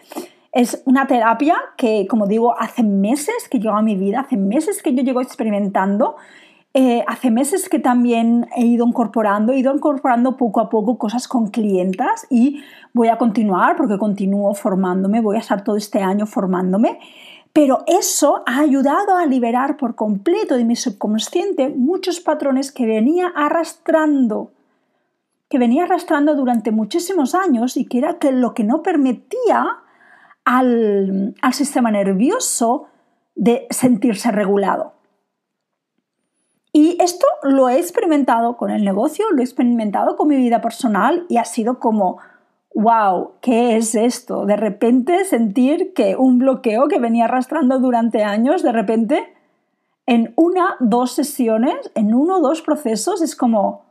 Es 0.53 0.83
una 0.85 1.07
terapia 1.07 1.57
que, 1.77 2.07
como 2.09 2.27
digo, 2.27 2.59
hace 2.59 2.83
meses 2.83 3.49
que 3.51 3.61
llevo 3.61 3.77
a 3.77 3.83
mi 3.83 3.97
vida, 3.97 4.21
hace 4.21 4.37
meses 4.37 4.83
que 4.83 4.95
yo 4.95 5.03
llevo 5.03 5.21
experimentando 5.21 6.17
Eh, 6.73 7.03
hace 7.09 7.33
meses 7.33 7.69
que 7.69 7.81
también 7.81 8.47
he 8.55 8.65
ido 8.65 8.87
incorporando, 8.87 9.53
he 9.53 9.59
ido 9.59 9.75
incorporando 9.75 10.37
poco 10.37 10.61
a 10.61 10.69
poco 10.69 10.99
cosas 10.99 11.27
con 11.27 11.49
clientas 11.49 12.29
y 12.31 12.63
voy 12.93 13.09
a 13.09 13.19
continuar 13.19 13.77
porque 13.77 13.99
continúo 13.99 14.55
formándome, 14.55 15.21
voy 15.21 15.37
a 15.37 15.41
estar 15.41 15.65
todo 15.65 15.77
este 15.77 16.01
año 16.01 16.27
formándome. 16.27 17.01
Pero 17.53 17.83
eso 17.89 18.45
ha 18.47 18.61
ayudado 18.61 19.17
a 19.17 19.27
liberar 19.27 19.77
por 19.77 19.97
completo 19.97 20.57
de 20.57 20.65
mi 20.65 20.77
subconsciente 20.77 21.69
muchos 21.69 22.21
patrones 22.21 22.71
que 22.71 22.87
venía 22.87 23.33
arrastrando, 23.35 24.53
que 25.49 25.59
venía 25.59 25.83
arrastrando 25.83 26.37
durante 26.37 26.71
muchísimos 26.71 27.35
años 27.35 27.77
y 27.77 27.87
que 27.87 27.99
era 27.99 28.17
lo 28.31 28.55
que 28.55 28.63
no 28.63 28.85
permitía 28.85 29.67
al, 30.45 31.35
al 31.43 31.53
sistema 31.53 31.91
nervioso 31.91 32.87
de 33.35 33.67
sentirse 33.71 34.31
regulado. 34.31 35.00
Y 36.73 36.97
esto 37.01 37.27
lo 37.43 37.69
he 37.69 37.79
experimentado 37.79 38.57
con 38.57 38.71
el 38.71 38.85
negocio, 38.85 39.27
lo 39.33 39.41
he 39.41 39.45
experimentado 39.45 40.17
con 40.17 40.29
mi 40.29 40.37
vida 40.37 40.61
personal 40.61 41.27
y 41.29 41.39
ha 41.39 41.45
sido 41.45 41.81
como, 41.81 42.19
wow, 42.75 43.33
¿qué 43.41 43.77
es 43.77 43.95
esto? 43.95 44.47
De 44.47 44.57
repente 44.57 45.25
sentir 45.25 45.93
que 45.95 46.17
un 46.17 46.39
bloqueo 46.39 46.87
que 46.89 47.01
venía 47.01 47.25
arrastrando 47.25 47.79
durante 47.81 48.23
años, 48.23 48.63
de 48.63 48.73
repente 48.73 49.35
en 50.07 50.33
una, 50.37 50.77
dos 50.81 51.13
sesiones, 51.13 51.91
en 51.95 52.15
uno 52.15 52.39
o 52.39 52.41
dos 52.41 52.63
procesos, 52.63 53.23
es 53.23 53.37
como, 53.37 53.85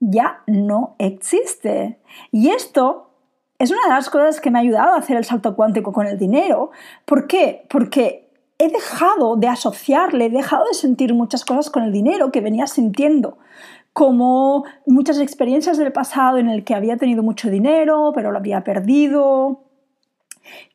ya 0.00 0.42
no 0.46 0.96
existe. 0.98 2.00
Y 2.30 2.50
esto 2.50 3.10
es 3.58 3.70
una 3.70 3.82
de 3.84 3.90
las 3.90 4.10
cosas 4.10 4.40
que 4.40 4.50
me 4.50 4.58
ha 4.58 4.62
ayudado 4.62 4.94
a 4.94 4.98
hacer 4.98 5.16
el 5.16 5.24
salto 5.24 5.54
cuántico 5.54 5.92
con 5.92 6.06
el 6.06 6.18
dinero. 6.18 6.72
¿Por 7.04 7.28
qué? 7.28 7.64
Porque 7.70 8.21
he 8.62 8.68
dejado 8.68 9.34
de 9.34 9.48
asociarle, 9.48 10.26
he 10.26 10.30
dejado 10.30 10.64
de 10.66 10.74
sentir 10.74 11.14
muchas 11.14 11.44
cosas 11.44 11.68
con 11.68 11.82
el 11.82 11.90
dinero 11.90 12.30
que 12.30 12.40
venía 12.40 12.68
sintiendo, 12.68 13.38
como 13.92 14.64
muchas 14.86 15.18
experiencias 15.18 15.78
del 15.78 15.90
pasado 15.90 16.38
en 16.38 16.48
el 16.48 16.62
que 16.62 16.76
había 16.76 16.96
tenido 16.96 17.24
mucho 17.24 17.50
dinero, 17.50 18.12
pero 18.14 18.30
lo 18.30 18.38
había 18.38 18.62
perdido, 18.62 19.64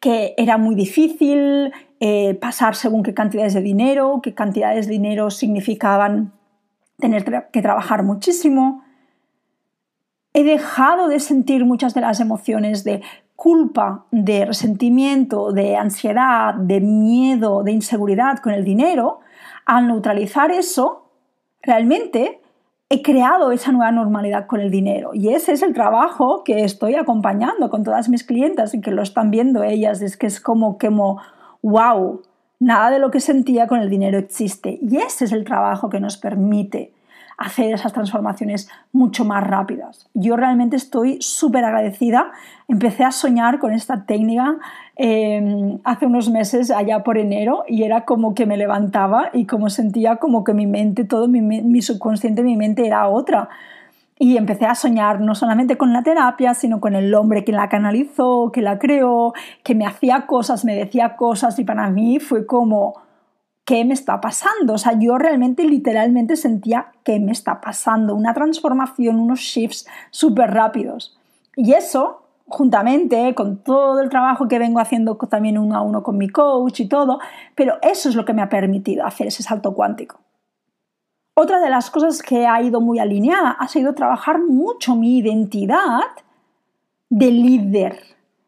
que 0.01 0.34
era 0.38 0.58
muy 0.58 0.75
difícil 0.75 1.72
eh, 2.01 2.34
pasar 2.36 2.75
según 2.75 3.03
qué 3.03 3.13
cantidades 3.13 3.53
de 3.53 3.62
dinero, 3.62 4.20
qué 4.22 4.34
cantidades 4.34 4.88
de 4.88 4.91
dinero 4.91 5.32
significaban 5.32 6.34
tener 6.98 7.48
que 7.51 7.62
trabajar 7.62 8.03
muchísimo. 8.03 8.84
He 10.34 10.44
dejado 10.44 11.08
de 11.08 11.22
sentir 11.22 11.63
muchas 11.63 11.94
de 11.94 12.01
las 12.01 12.20
emociones 12.20 12.84
de 12.84 13.01
culpa, 13.38 14.06
de 14.10 14.46
resentimiento, 14.46 15.53
de 15.53 15.77
ansiedad, 15.77 16.56
de 16.56 16.82
miedo, 16.82 17.63
de 17.63 17.72
inseguridad 17.72 18.39
con 18.39 18.51
el 18.51 18.65
dinero, 18.65 19.20
al 19.63 19.88
neutralizar 19.88 20.50
eso, 20.50 21.12
realmente 21.62 22.41
he 22.89 23.03
creado 23.03 23.51
esa 23.51 23.72
nueva 23.72 23.91
normalidad 23.91 24.48
con 24.48 24.60
el 24.60 24.72
dinero. 24.72 25.12
Y 25.13 25.29
ese 25.29 25.51
es 25.51 25.62
el 25.62 25.75
trabajo 25.75 26.44
que 26.44 26.63
estoy 26.63 26.96
acompañando 26.96 27.70
con 27.70 27.84
todas 27.84 28.10
mis 28.10 28.24
clientas 28.24 28.74
y 28.74 28.82
que 28.82 28.91
lo 28.91 29.03
están 29.03 29.29
viendo 29.29 29.63
ellas. 29.63 30.01
Es 30.01 30.17
que 30.17 30.25
es 30.25 30.41
como, 30.41 30.79
como, 30.79 31.22
wow, 31.62 32.24
nada 32.60 32.89
de 32.89 32.98
lo 32.98 33.12
que 33.12 33.20
sentía 33.20 33.67
con 33.67 33.82
el 33.82 33.89
dinero 33.89 34.17
existe. 34.17 34.79
Y 34.82 34.98
ese 34.98 35.25
es 35.25 35.32
el 35.32 35.44
trabajo 35.44 35.89
que 35.89 36.00
nos 36.00 36.17
permite 36.17 36.91
hacer 37.38 37.74
esas 37.74 37.94
transformaciones 37.94 38.67
mucho 38.91 39.24
más 39.24 39.46
rápidas. 39.46 40.10
Yo 40.15 40.36
realmente 40.36 40.75
estoy 40.75 41.17
súper 41.22 41.63
agradecida. 41.63 42.32
Empecé 42.67 43.03
a 43.03 43.12
soñar 43.12 43.60
con 43.60 43.74
esta 43.74 44.06
técnica 44.06 44.58
em, 44.96 45.77
hace 45.84 46.08
unos 46.08 46.29
meses, 46.29 46.72
allá 46.72 47.03
por 47.03 47.20
enero, 47.20 47.63
y 47.67 47.84
era 47.84 48.06
como 48.06 48.34
que 48.34 48.48
me 48.48 48.58
levantaba 48.58 49.29
y 49.34 49.46
como 49.46 49.70
sentía 49.70 50.15
como 50.15 50.44
que 50.44 50.53
mi 50.53 50.65
mente, 50.65 51.06
todo 51.06 51.27
mi, 51.27 51.41
mi 51.41 51.82
subconsciente, 51.82 52.41
mi 52.41 52.58
mente 52.58 52.88
era 52.88 53.08
otra. 53.08 53.50
Y 54.20 54.36
empecé 54.36 54.65
a 54.65 54.74
soñar 54.74 55.22
no 55.22 55.36
solamente 55.36 55.77
con 55.77 55.94
la 55.94 56.01
terapia, 56.01 56.56
sino 56.56 56.79
con 56.79 56.96
el 56.96 57.13
hombre 57.13 57.44
que 57.44 57.51
la 57.51 57.70
canalizó, 57.70 58.51
que 58.51 58.63
la 58.63 58.79
creó, 58.79 59.34
que 59.63 59.75
me 59.75 59.86
hacía 59.86 60.25
cosas, 60.25 60.65
me 60.65 60.75
decía 60.75 61.15
cosas, 61.15 61.60
y 61.60 61.63
para 61.63 61.88
mí 61.91 62.20
fue 62.20 62.48
como, 62.48 62.96
¿qué 63.68 63.84
me 63.84 63.94
está 63.94 64.22
pasando? 64.22 64.76
O 64.76 64.78
sea, 64.78 64.98
yo 64.98 65.18
realmente 65.18 65.66
literalmente 65.66 66.38
sentía 66.38 66.94
¿qué 67.04 67.20
me 67.20 67.34
está 67.34 67.60
pasando? 67.60 68.16
Una 68.16 68.34
transformación, 68.34 69.20
unos 69.20 69.42
shifts 69.42 69.86
súper 70.10 70.52
rápidos. 70.52 71.20
Y 71.58 71.74
eso, 71.74 72.24
juntamente 72.48 73.36
con 73.36 73.58
todo 73.58 74.00
el 74.00 74.08
trabajo 74.08 74.48
que 74.48 74.58
vengo 74.58 74.80
haciendo 74.80 75.18
también 75.18 75.58
uno 75.58 75.76
a 75.76 75.82
uno 75.82 76.02
con 76.02 76.18
mi 76.18 76.30
coach 76.30 76.80
y 76.80 76.88
todo, 76.88 77.20
pero 77.56 77.78
eso 77.82 78.08
es 78.08 78.16
lo 78.16 78.24
que 78.24 78.32
me 78.32 78.42
ha 78.42 78.48
permitido 78.48 79.06
hacer 79.06 79.28
ese 79.28 79.44
salto 79.44 79.74
cuántico. 79.74 80.22
Otra 81.34 81.60
de 81.60 81.70
las 81.70 81.92
cosas 81.92 82.24
que 82.24 82.48
ha 82.48 82.62
ido 82.62 82.80
muy 82.80 83.00
alineada 83.00 83.52
ha 83.52 83.68
sido 83.68 83.94
trabajar 83.94 84.40
mucho 84.40 84.96
mi 84.96 85.18
identidad 85.18 86.00
de 87.10 87.32
líder, 87.32 88.00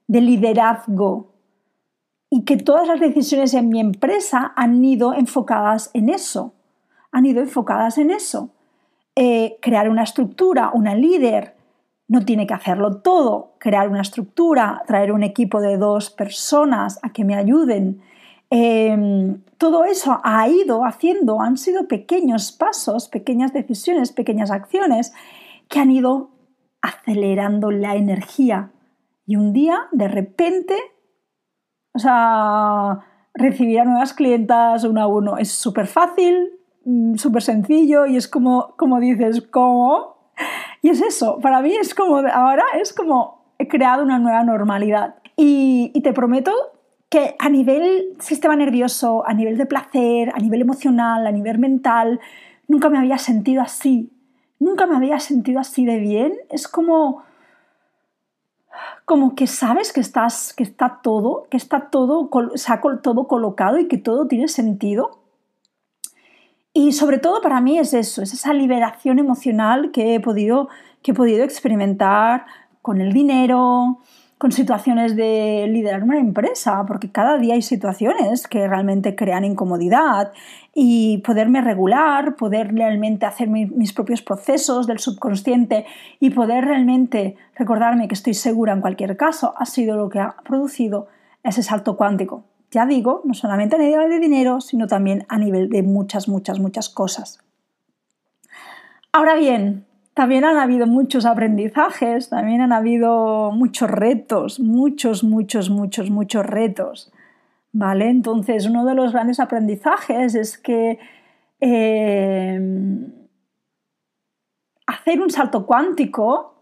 de 0.08 0.22
liderazgo, 0.22 1.28
y 2.30 2.44
que 2.44 2.58
todas 2.58 2.88
las 2.88 3.00
decisiones 3.00 3.54
en 3.54 3.70
mi 3.70 3.80
empresa 3.80 4.54
han 4.56 4.84
ido 4.84 5.14
enfocadas 5.14 5.90
en 5.94 6.10
eso, 6.10 6.54
han 7.12 7.26
ido 7.26 7.42
enfocadas 7.42 7.98
en 7.98 8.12
eso. 8.12 8.52
Eh, 9.16 9.58
crear 9.62 9.90
una 9.90 10.04
estructura, 10.04 10.72
una 10.74 10.96
líder, 10.96 11.56
no 12.08 12.26
tiene 12.26 12.48
que 12.48 12.54
hacerlo 12.54 12.98
todo, 13.02 13.54
crear 13.60 13.90
una 13.90 14.02
estructura, 14.02 14.84
traer 14.88 15.12
un 15.12 15.24
equipo 15.24 15.62
de 15.62 15.78
dos 15.78 16.10
personas 16.10 17.00
a 17.04 17.12
que 17.12 17.24
me 17.24 17.36
ayuden. 17.36 18.02
Em, 18.50 19.42
todo 19.58 19.86
eso 19.86 20.20
ha 20.24 20.48
ido 20.48 20.86
haciendo, 20.86 21.42
han 21.42 21.58
sido 21.58 21.88
pequeños 21.88 22.52
pasos, 22.52 23.10
pequeñas 23.10 23.54
decisiones, 23.54 24.12
pequeñas 24.12 24.50
acciones 24.50 25.14
que 25.68 25.80
han 25.80 25.92
ido 25.92 26.32
acelerando 26.82 27.70
la 27.70 27.96
energía. 27.96 28.72
Y 29.28 29.36
un 29.36 29.54
día, 29.54 29.88
de 29.92 30.08
repente, 30.08 30.76
o 31.94 32.00
sea, 32.00 33.00
recibir 33.34 33.80
a 33.80 33.86
nuevas 33.86 34.14
clientas 34.14 34.84
uno 34.84 35.02
a 35.02 35.08
uno 35.08 35.38
es 35.38 35.52
súper 35.52 35.88
fácil, 35.88 36.52
mm, 36.86 37.16
súper 37.16 37.42
sencillo 37.42 38.06
y 38.06 38.18
es 38.18 38.28
como, 38.28 38.76
como 38.78 39.00
dices, 39.00 39.42
¿cómo? 39.42 40.18
Y 40.82 40.90
es 40.90 41.02
eso, 41.02 41.40
para 41.40 41.62
mí 41.62 41.74
es 41.74 41.94
como, 41.94 42.18
ahora 42.18 42.64
es 42.82 42.94
como 42.94 43.40
he 43.58 43.68
creado 43.68 44.04
una 44.04 44.20
nueva 44.20 44.44
normalidad. 44.44 45.16
Y, 45.36 45.92
y 45.94 46.02
te 46.02 46.14
prometo 46.14 46.52
que 47.10 47.36
a 47.40 47.50
nivel 47.50 48.16
sistema 48.20 48.56
nervioso, 48.56 49.28
a 49.28 49.34
nivel 49.34 49.58
de 49.58 49.66
placer, 49.66 50.32
a 50.34 50.40
nivel 50.40 50.62
emocional, 50.62 51.28
a 51.28 51.32
nivel 51.32 51.58
mental, 51.58 52.20
nunca 52.68 52.90
me 52.90 52.98
había 53.00 53.18
sentido 53.18 53.62
así. 53.62 54.12
Nunca 54.60 54.86
me 54.86 54.96
había 54.96 55.20
sentido 55.20 55.60
así 55.60 55.86
de 55.86 56.00
bien. 56.00 56.34
Es 56.50 56.68
como 56.68 57.24
como 59.06 59.36
que 59.36 59.48
sabes 59.48 59.94
que, 59.94 60.02
estás, 60.02 60.54
que 60.54 60.64
está 60.64 61.00
todo, 61.02 61.48
que 61.50 61.58
está 61.58 61.90
todo, 61.90 62.30
todo 63.02 63.28
colocado 63.28 63.80
y 63.80 63.88
que 63.88 63.98
todo 63.98 64.28
tiene 64.28 64.48
sentido. 64.48 65.20
Y 66.74 66.92
sobre 66.94 67.18
todo 67.18 67.42
para 67.42 67.62
mí 67.62 67.80
es 67.80 67.94
eso, 67.94 68.22
es 68.22 68.34
esa 68.34 68.54
liberación 68.54 69.20
emocional 69.20 69.92
que 69.92 70.16
he 70.16 70.20
podido, 70.20 70.70
que 71.02 71.12
he 71.12 71.16
podido 71.16 71.44
experimentar 71.44 72.46
con 72.82 73.02
el 73.02 73.12
dinero, 73.12 74.00
con 74.40 74.54
situaciones 74.54 75.18
de 75.18 75.68
liderar 75.70 76.02
una 76.02 76.18
empresa, 76.18 76.86
porque 76.88 77.12
cada 77.12 77.38
día 77.38 77.56
hay 77.56 77.62
situaciones 77.62 78.48
que 78.48 78.70
realmente 78.70 79.14
crean 79.14 79.44
incomodidad 79.44 80.32
y 80.74 81.18
poderme 81.20 81.60
regular, 81.60 82.38
poder 82.38 82.74
realmente 82.74 83.26
hacer 83.26 83.50
mis 83.50 83.92
propios 83.92 84.22
procesos 84.22 84.88
del 84.88 85.00
subconsciente 85.00 85.86
y 86.22 86.30
poder 86.30 86.64
realmente 86.64 87.36
recordarme 87.54 88.08
que 88.08 88.16
estoy 88.16 88.34
segura 88.34 88.72
en 88.72 88.80
cualquier 88.80 89.18
caso, 89.18 89.54
ha 89.58 89.66
sido 89.66 89.98
lo 89.98 90.08
que 90.08 90.22
ha 90.22 90.38
producido 90.46 91.10
ese 91.44 91.62
salto 91.62 91.98
cuántico. 91.98 92.46
Ya 92.72 92.86
digo, 92.86 93.22
no 93.26 93.34
solamente 93.34 93.76
a 93.76 93.80
nivel 93.80 94.10
de 94.10 94.20
dinero, 94.20 94.62
sino 94.62 94.88
también 94.88 95.26
a 95.28 95.38
nivel 95.38 95.68
de 95.68 95.84
muchas, 95.84 96.30
muchas, 96.30 96.60
muchas 96.60 96.88
cosas. 96.88 97.40
Ahora 99.12 99.36
bien, 99.36 99.86
también 100.20 100.44
han 100.44 100.58
habido 100.58 100.86
muchos 100.86 101.26
aprendizajes, 101.26 102.28
también 102.28 102.60
han 102.60 102.74
habido 102.74 103.54
muchos 103.54 103.90
retos, 103.90 104.60
muchos, 104.60 105.24
muchos, 105.24 105.70
muchos, 105.70 106.10
muchos 106.10 106.46
retos. 106.46 107.10
¿Vale? 107.72 108.10
Entonces, 108.10 108.66
uno 108.66 108.84
de 108.84 108.96
los 108.96 109.14
grandes 109.14 109.40
aprendizajes 109.40 110.36
es 110.36 110.58
que 110.58 111.00
eh, 111.62 112.60
hacer 114.88 115.22
un 115.22 115.30
salto 115.30 115.66
cuántico 115.66 116.54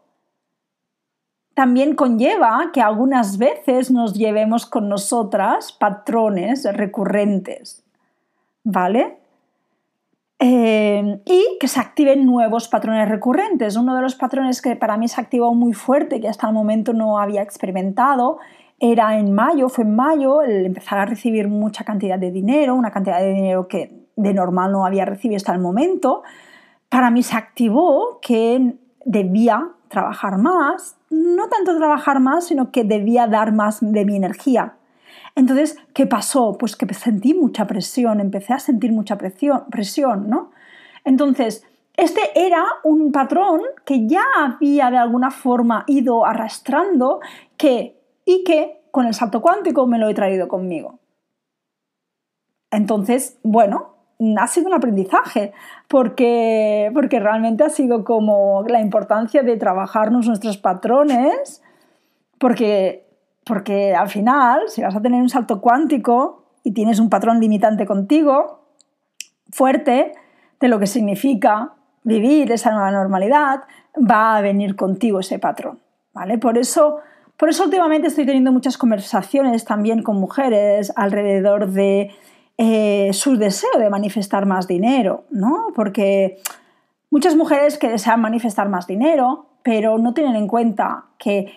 también 1.55 1.95
conlleva 1.95 2.69
que 2.71 2.81
algunas 2.81 3.39
veces 3.39 3.89
nos 3.89 4.13
llevemos 4.13 4.67
con 4.67 4.87
nosotras 4.87 5.71
patrones 5.71 6.63
recurrentes. 6.75 7.83
¿Vale? 8.63 9.17
Eh, 10.39 11.19
y 11.25 11.57
que 11.59 11.67
se 11.67 11.79
activen 11.79 12.25
nuevos 12.25 12.67
patrones 12.67 13.09
recurrentes. 13.09 13.75
Uno 13.75 13.95
de 13.95 14.01
los 14.01 14.15
patrones 14.15 14.61
que 14.61 14.75
para 14.75 14.97
mí 14.97 15.07
se 15.07 15.19
activó 15.19 15.53
muy 15.55 15.73
fuerte, 15.73 16.21
que 16.21 16.27
hasta 16.27 16.47
el 16.47 16.53
momento 16.53 16.93
no 16.93 17.19
había 17.19 17.41
experimentado, 17.41 18.37
era 18.79 19.17
en 19.17 19.33
mayo, 19.33 19.69
fue 19.69 19.83
en 19.83 19.95
mayo 19.95 20.43
el 20.43 20.67
empezar 20.67 20.99
a 20.99 21.05
recibir 21.05 21.47
mucha 21.47 21.83
cantidad 21.83 22.19
de 22.19 22.31
dinero, 22.31 22.75
una 22.75 22.91
cantidad 22.91 23.19
de 23.19 23.33
dinero 23.33 23.67
que 23.67 24.07
de 24.15 24.33
normal 24.33 24.71
no 24.71 24.85
había 24.85 25.05
recibido 25.05 25.37
hasta 25.37 25.53
el 25.53 25.59
momento, 25.59 26.21
para 26.89 27.09
mí 27.09 27.23
se 27.23 27.35
activó 27.35 28.19
que 28.21 28.75
debía 29.05 29.69
trabajar 29.87 30.37
más, 30.37 30.97
no 31.09 31.47
tanto 31.47 31.75
trabajar 31.77 32.19
más, 32.19 32.45
sino 32.45 32.71
que 32.71 32.83
debía 32.83 33.27
dar 33.27 33.51
más 33.53 33.79
de 33.81 34.05
mi 34.05 34.15
energía. 34.15 34.75
Entonces, 35.37 35.77
¿qué 35.93 36.07
pasó? 36.07 36.57
Pues 36.57 36.75
que 36.75 36.91
sentí 36.95 37.35
mucha 37.35 37.67
presión, 37.67 38.19
empecé 38.19 38.53
a 38.53 38.59
sentir 38.59 38.91
mucha 38.91 39.19
presión, 39.19 40.27
¿no? 40.27 40.49
Entonces, 41.05 41.63
este 41.95 42.21
era 42.33 42.65
un 42.83 43.11
patrón 43.11 43.61
que 43.85 44.07
ya 44.07 44.23
había 44.35 44.89
de 44.89 44.97
alguna 44.97 45.29
forma 45.29 45.83
ido 45.85 46.25
arrastrando 46.25 47.19
que, 47.55 48.01
y 48.25 48.43
que 48.43 48.81
con 48.89 49.05
el 49.05 49.13
salto 49.13 49.39
cuántico 49.39 49.85
me 49.85 49.99
lo 49.99 50.09
he 50.09 50.15
traído 50.15 50.47
conmigo. 50.47 50.97
Entonces, 52.71 53.37
bueno, 53.43 53.93
ha 54.39 54.47
sido 54.47 54.69
un 54.69 54.73
aprendizaje, 54.73 55.53
porque, 55.87 56.89
porque 56.95 57.19
realmente 57.19 57.63
ha 57.63 57.69
sido 57.69 58.03
como 58.03 58.63
la 58.67 58.81
importancia 58.81 59.43
de 59.43 59.55
trabajarnos 59.55 60.27
nuestros 60.27 60.57
patrones, 60.57 61.61
porque, 62.39 63.06
porque 63.47 63.95
al 63.95 64.09
final, 64.09 64.61
si 64.67 64.81
vas 64.81 64.95
a 64.95 65.01
tener 65.01 65.21
un 65.21 65.29
salto 65.29 65.61
cuántico 65.61 66.43
y 66.63 66.71
tienes 66.71 66.99
un 66.99 67.09
patrón 67.09 67.39
limitante 67.39 67.85
contigo, 67.85 68.67
fuerte, 69.51 70.13
de 70.59 70.67
lo 70.67 70.79
que 70.79 70.87
significa 70.87 71.73
vivir 72.03 72.51
esa 72.51 72.71
nueva 72.71 72.91
normalidad, 72.91 73.63
va 73.97 74.37
a 74.37 74.41
venir 74.41 74.75
contigo 74.75 75.19
ese 75.19 75.39
patrón. 75.39 75.79
¿vale? 76.13 76.37
Por 76.37 76.57
eso, 76.57 76.97
por 77.37 77.49
eso 77.49 77.63
últimamente 77.63 78.07
estoy 78.07 78.25
teniendo 78.25 78.51
muchas 78.51 78.77
conversaciones 78.77 79.65
también 79.65 80.01
con 80.01 80.17
mujeres 80.17 80.91
alrededor 80.95 81.71
de 81.71 82.11
eh, 82.57 83.11
su 83.13 83.37
deseo 83.37 83.77
de 83.77 83.89
manifestar 83.89 84.47
más 84.47 84.67
dinero, 84.67 85.25
¿no? 85.29 85.67
Porque 85.75 86.39
muchas 87.11 87.35
mujeres 87.35 87.77
que 87.77 87.87
desean 87.87 88.19
manifestar 88.19 88.67
más 88.67 88.87
dinero, 88.87 89.45
pero 89.61 89.99
no 89.99 90.15
tienen 90.15 90.35
en 90.35 90.47
cuenta 90.47 91.05
que 91.19 91.53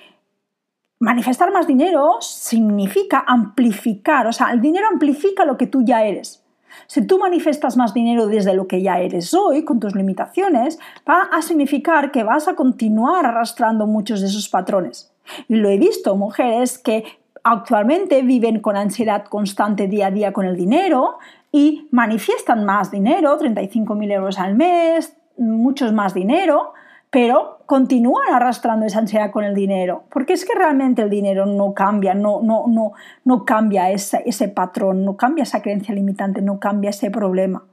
manifestar 1.00 1.50
más 1.50 1.66
dinero 1.66 2.18
significa 2.20 3.24
amplificar, 3.26 4.26
o 4.26 4.32
sea, 4.32 4.52
el 4.52 4.60
dinero 4.60 4.86
amplifica 4.92 5.44
lo 5.44 5.56
que 5.56 5.66
tú 5.66 5.82
ya 5.82 6.04
eres. 6.04 6.44
Si 6.86 7.04
tú 7.04 7.18
manifestas 7.18 7.76
más 7.76 7.94
dinero 7.94 8.26
desde 8.26 8.54
lo 8.54 8.68
que 8.68 8.82
ya 8.82 9.00
eres 9.00 9.34
hoy, 9.34 9.64
con 9.64 9.80
tus 9.80 9.96
limitaciones, 9.96 10.78
va 11.08 11.22
a 11.32 11.42
significar 11.42 12.12
que 12.12 12.22
vas 12.22 12.46
a 12.46 12.54
continuar 12.54 13.26
arrastrando 13.26 13.86
muchos 13.86 14.20
de 14.20 14.28
esos 14.28 14.48
patrones. 14.48 15.12
Y 15.48 15.56
lo 15.56 15.68
he 15.68 15.78
visto, 15.78 16.14
mujeres 16.16 16.78
que 16.78 17.04
actualmente 17.42 18.22
viven 18.22 18.60
con 18.60 18.76
ansiedad 18.76 19.24
constante 19.24 19.88
día 19.88 20.08
a 20.08 20.10
día 20.10 20.32
con 20.32 20.44
el 20.44 20.56
dinero 20.56 21.18
y 21.50 21.88
manifiestan 21.90 22.64
más 22.64 22.90
dinero, 22.90 23.38
35.000 23.38 24.12
euros 24.12 24.38
al 24.38 24.54
mes, 24.54 25.16
muchos 25.38 25.92
más 25.92 26.14
dinero, 26.14 26.74
pero 27.10 27.58
continúan 27.66 28.32
arrastrando 28.32 28.86
esa 28.86 29.00
ansiedad 29.00 29.32
con 29.32 29.44
el 29.44 29.54
dinero, 29.54 30.04
porque 30.10 30.32
es 30.32 30.44
que 30.44 30.54
realmente 30.54 31.02
el 31.02 31.10
dinero 31.10 31.44
no 31.44 31.74
cambia, 31.74 32.14
no, 32.14 32.40
no, 32.40 32.66
no, 32.68 32.92
no 33.24 33.44
cambia 33.44 33.90
ese, 33.90 34.22
ese 34.26 34.48
patrón, 34.48 35.04
no 35.04 35.16
cambia 35.16 35.42
esa 35.42 35.60
creencia 35.60 35.94
limitante, 35.94 36.40
no 36.40 36.60
cambia 36.60 36.90
ese 36.90 37.10
problema. 37.10 37.64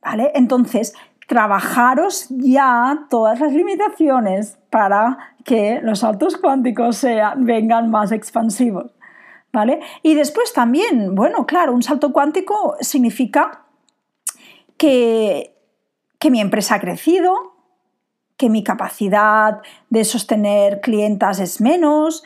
¿Vale? 0.00 0.30
Entonces, 0.34 0.94
trabajaros 1.26 2.26
ya 2.30 3.06
todas 3.10 3.40
las 3.40 3.52
limitaciones 3.52 4.56
para 4.70 5.34
que 5.44 5.80
los 5.82 6.00
saltos 6.00 6.36
cuánticos 6.36 6.96
sean, 6.96 7.44
vengan 7.44 7.90
más 7.90 8.12
expansivos. 8.12 8.92
¿Vale? 9.52 9.80
Y 10.02 10.14
después 10.14 10.52
también, 10.52 11.14
bueno, 11.14 11.46
claro, 11.46 11.72
un 11.72 11.82
salto 11.82 12.12
cuántico 12.12 12.76
significa 12.80 13.64
que, 14.76 15.56
que 16.18 16.30
mi 16.30 16.40
empresa 16.40 16.76
ha 16.76 16.80
crecido, 16.80 17.57
que 18.38 18.48
mi 18.48 18.64
capacidad 18.64 19.58
de 19.90 20.04
sostener 20.04 20.80
clientas 20.80 21.40
es 21.40 21.60
menos, 21.60 22.22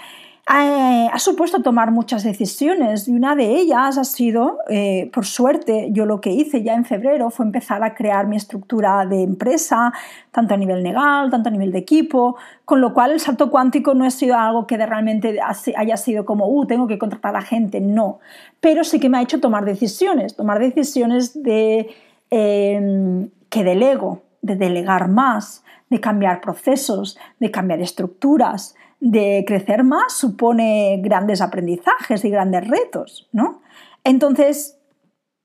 eh, 0.49 1.09
ha 1.13 1.19
supuesto 1.21 1.63
tomar 1.63 1.93
muchas 1.93 2.25
decisiones 2.25 3.07
y 3.07 3.13
una 3.13 3.37
de 3.37 3.47
ellas 3.61 3.97
ha 3.97 4.03
sido, 4.03 4.59
eh, 4.69 5.09
por 5.15 5.25
suerte, 5.25 5.89
yo 5.93 6.05
lo 6.05 6.21
que 6.21 6.31
hice 6.31 6.65
ya 6.65 6.75
en 6.75 6.85
febrero 6.85 7.31
fue 7.31 7.47
empezar 7.47 7.85
a 7.85 7.95
crear 7.95 8.27
mi 8.27 8.37
estructura 8.37 9.07
de 9.07 9.23
empresa, 9.23 9.93
tanto 10.33 10.55
a 10.55 10.57
nivel 10.57 10.83
legal, 10.83 11.31
tanto 11.31 11.49
a 11.49 11.53
nivel 11.53 11.71
de 11.71 11.79
equipo, 11.79 12.37
con 12.65 12.81
lo 12.81 12.93
cual 12.93 13.13
el 13.13 13.21
salto 13.21 13.51
cuántico 13.51 13.95
no 13.95 14.05
ha 14.05 14.11
sido 14.11 14.37
algo 14.37 14.67
que 14.67 14.77
realmente 14.77 15.39
haya 15.77 15.97
sido 15.97 16.25
como, 16.25 16.49
uh, 16.49 16.67
tengo 16.67 16.89
que 16.89 16.99
contratar 16.99 17.37
a 17.37 17.43
gente, 17.43 17.81
no, 17.81 18.19
pero 18.61 18.83
sí 18.83 18.99
que 18.99 19.09
me 19.09 19.19
ha 19.19 19.23
hecho 19.23 19.39
tomar 19.39 19.65
decisiones, 19.65 20.35
tomar 20.35 20.59
decisiones 20.59 21.41
de 21.41 21.89
em, 22.31 23.31
que 23.49 23.63
delego, 23.63 24.23
de 24.43 24.57
delegar 24.57 25.09
más, 25.09 25.63
de 25.93 26.01
cambiar 26.01 26.41
procesos, 26.41 27.17
de 27.39 27.51
cambiar 27.53 27.81
estructuras, 27.81 28.75
de 28.99 29.45
crecer 29.47 29.85
más 29.85 30.15
supone 30.15 31.01
grandes 31.03 31.41
aprendizajes 31.41 32.25
y 32.25 32.31
grandes 32.31 32.67
retos, 32.67 33.29
¿no? 33.33 33.61
Entonces, 34.05 34.79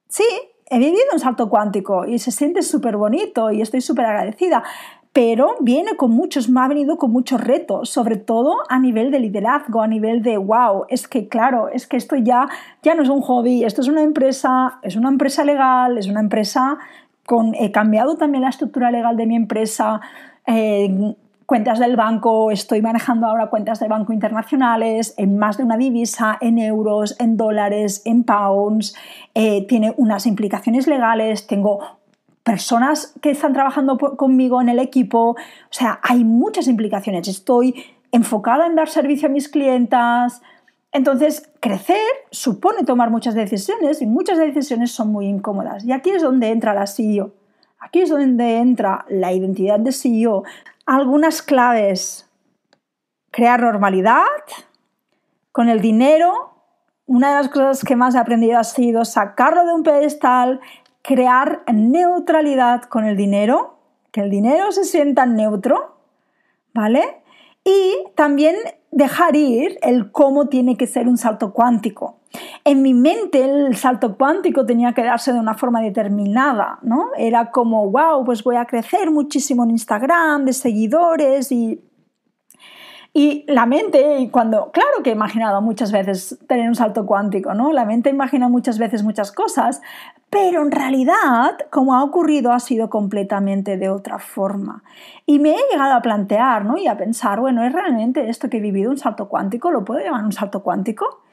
sí, 0.09 0.23
he 0.69 0.79
vivido 0.79 1.03
un 1.13 1.19
salto 1.19 1.49
cuántico 1.49 2.05
y 2.05 2.19
se 2.19 2.31
siente 2.31 2.61
súper 2.61 2.97
bonito 2.97 3.51
y 3.51 3.61
estoy 3.61 3.81
súper 3.81 4.05
agradecida, 4.05 4.63
pero 5.11 5.55
viene 5.59 5.95
con 5.95 6.11
muchos, 6.11 6.49
me 6.49 6.61
ha 6.61 6.67
venido 6.67 6.97
con 6.97 7.11
muchos 7.11 7.41
retos, 7.41 7.89
sobre 7.89 8.17
todo 8.17 8.57
a 8.69 8.79
nivel 8.79 9.09
de 9.09 9.19
liderazgo, 9.19 9.81
a 9.81 9.87
nivel 9.87 10.21
de, 10.21 10.37
wow, 10.37 10.85
es 10.89 11.07
que 11.07 11.27
claro, 11.27 11.69
es 11.69 11.87
que 11.87 11.97
esto 11.97 12.15
ya, 12.15 12.47
ya 12.83 12.93
no 12.93 13.01
es 13.01 13.09
un 13.09 13.21
hobby, 13.21 13.63
esto 13.63 13.81
es 13.81 13.87
una 13.87 14.03
empresa, 14.03 14.79
es 14.83 14.95
una 14.95 15.09
empresa 15.09 15.43
legal, 15.43 15.97
es 15.97 16.07
una 16.07 16.19
empresa 16.19 16.77
con, 17.25 17.55
he 17.55 17.71
cambiado 17.71 18.15
también 18.15 18.43
la 18.43 18.49
estructura 18.49 18.89
legal 18.89 19.17
de 19.17 19.25
mi 19.25 19.35
empresa, 19.35 19.99
eh, 20.47 21.15
cuentas 21.45 21.79
del 21.79 21.95
banco, 21.95 22.51
estoy 22.51 22.81
manejando 22.81 23.27
ahora 23.27 23.49
cuentas 23.49 23.79
de 23.79 23.87
banco 23.87 24.11
internacionales 24.11 25.13
en 25.17 25.37
más 25.37 25.57
de 25.57 25.63
una 25.63 25.77
divisa, 25.77 26.37
en 26.41 26.57
euros, 26.57 27.15
en 27.19 27.37
dólares, 27.37 28.01
en 28.05 28.23
pounds, 28.23 28.95
eh, 29.33 29.65
tiene 29.67 29.93
unas 29.97 30.25
implicaciones 30.25 30.87
legales, 30.87 31.47
tengo 31.47 31.79
personas 32.43 33.13
que 33.21 33.31
están 33.31 33.53
trabajando 33.53 33.97
conmigo 33.97 34.61
en 34.61 34.69
el 34.69 34.79
equipo, 34.79 35.31
o 35.31 35.37
sea, 35.69 35.99
hay 36.01 36.23
muchas 36.23 36.67
implicaciones, 36.67 37.27
estoy 37.27 37.75
enfocada 38.11 38.65
en 38.65 38.75
dar 38.75 38.89
servicio 38.89 39.27
a 39.27 39.31
mis 39.31 39.47
clientas, 39.47 40.41
entonces, 40.91 41.49
crecer 41.59 42.01
supone 42.31 42.83
tomar 42.83 43.11
muchas 43.11 43.35
decisiones 43.35 44.01
y 44.01 44.07
muchas 44.07 44.37
decisiones 44.37 44.91
son 44.91 45.11
muy 45.11 45.27
incómodas. 45.27 45.85
Y 45.85 45.91
aquí 45.91 46.09
es 46.09 46.23
donde 46.23 46.49
entra 46.49 46.73
la 46.73 46.87
CEO. 46.87 47.33
Aquí 47.79 48.01
es 48.01 48.09
donde 48.09 48.57
entra 48.57 49.05
la 49.07 49.31
identidad 49.33 49.79
de 49.79 49.91
CEO, 49.91 50.43
algunas 50.85 51.41
claves. 51.41 52.29
Crear 53.31 53.61
normalidad. 53.61 54.23
Con 55.51 55.69
el 55.69 55.81
dinero, 55.81 56.55
una 57.05 57.29
de 57.29 57.35
las 57.35 57.49
cosas 57.49 57.83
que 57.83 57.95
más 57.95 58.15
he 58.15 58.19
aprendido 58.19 58.59
ha 58.59 58.63
sido 58.63 59.05
sacarlo 59.05 59.65
de 59.65 59.73
un 59.73 59.83
pedestal, 59.83 60.59
crear 61.01 61.63
neutralidad 61.71 62.83
con 62.83 63.05
el 63.05 63.15
dinero, 63.15 63.79
que 64.11 64.21
el 64.21 64.29
dinero 64.29 64.71
se 64.71 64.83
sienta 64.83 65.25
neutro, 65.25 65.97
¿vale? 66.73 67.23
Y 67.63 67.95
también 68.15 68.55
dejar 68.91 69.35
ir 69.35 69.77
el 69.81 70.11
cómo 70.11 70.47
tiene 70.47 70.77
que 70.77 70.87
ser 70.87 71.07
un 71.07 71.17
salto 71.17 71.53
cuántico. 71.53 72.16
En 72.63 72.81
mi 72.81 72.93
mente 72.93 73.43
el 73.43 73.75
salto 73.75 74.17
cuántico 74.17 74.65
tenía 74.65 74.93
que 74.93 75.03
darse 75.03 75.33
de 75.33 75.39
una 75.39 75.53
forma 75.53 75.81
determinada, 75.81 76.79
¿no? 76.81 77.09
Era 77.17 77.51
como, 77.51 77.89
wow, 77.89 78.25
pues 78.25 78.43
voy 78.43 78.57
a 78.57 78.65
crecer 78.65 79.09
muchísimo 79.09 79.63
en 79.63 79.71
Instagram, 79.71 80.45
de 80.45 80.53
seguidores 80.53 81.51
y 81.51 81.81
y 83.17 83.45
la 83.47 83.65
mente, 83.65 84.29
cuando, 84.31 84.69
claro 84.71 85.01
que 85.03 85.09
he 85.09 85.13
imaginado 85.13 85.59
muchas 85.59 85.91
veces 85.91 86.37
tener 86.47 86.67
un 86.69 86.75
salto 86.75 87.07
cuántico, 87.07 87.55
¿no? 87.55 87.73
La 87.73 87.83
mente 87.83 88.11
imagina 88.11 88.47
muchas 88.47 88.77
veces 88.77 89.01
muchas 89.01 89.31
cosas, 89.31 89.81
pero 90.29 90.61
en 90.61 90.69
realidad, 90.69 91.57
como 91.71 91.95
ha 91.95 92.03
ocurrido, 92.03 92.51
ha 92.51 92.59
sido 92.59 92.91
completamente 92.91 93.75
de 93.75 93.89
otra 93.89 94.19
forma. 94.19 94.83
Y 95.25 95.39
me 95.39 95.55
he 95.55 95.59
llegado 95.71 95.95
a 95.95 96.01
plantear, 96.03 96.63
¿no? 96.63 96.77
Y 96.77 96.85
a 96.85 96.95
pensar, 96.95 97.39
bueno, 97.39 97.63
¿es 97.63 97.73
realmente 97.73 98.29
esto 98.29 98.51
que 98.51 98.57
he 98.57 98.61
vivido 98.61 98.91
un 98.91 98.99
salto 98.99 99.27
cuántico? 99.27 99.71
¿Lo 99.71 99.83
puedo 99.83 99.99
llamar 99.99 100.23
un 100.23 100.31
salto 100.31 100.61
cuántico? 100.61 101.23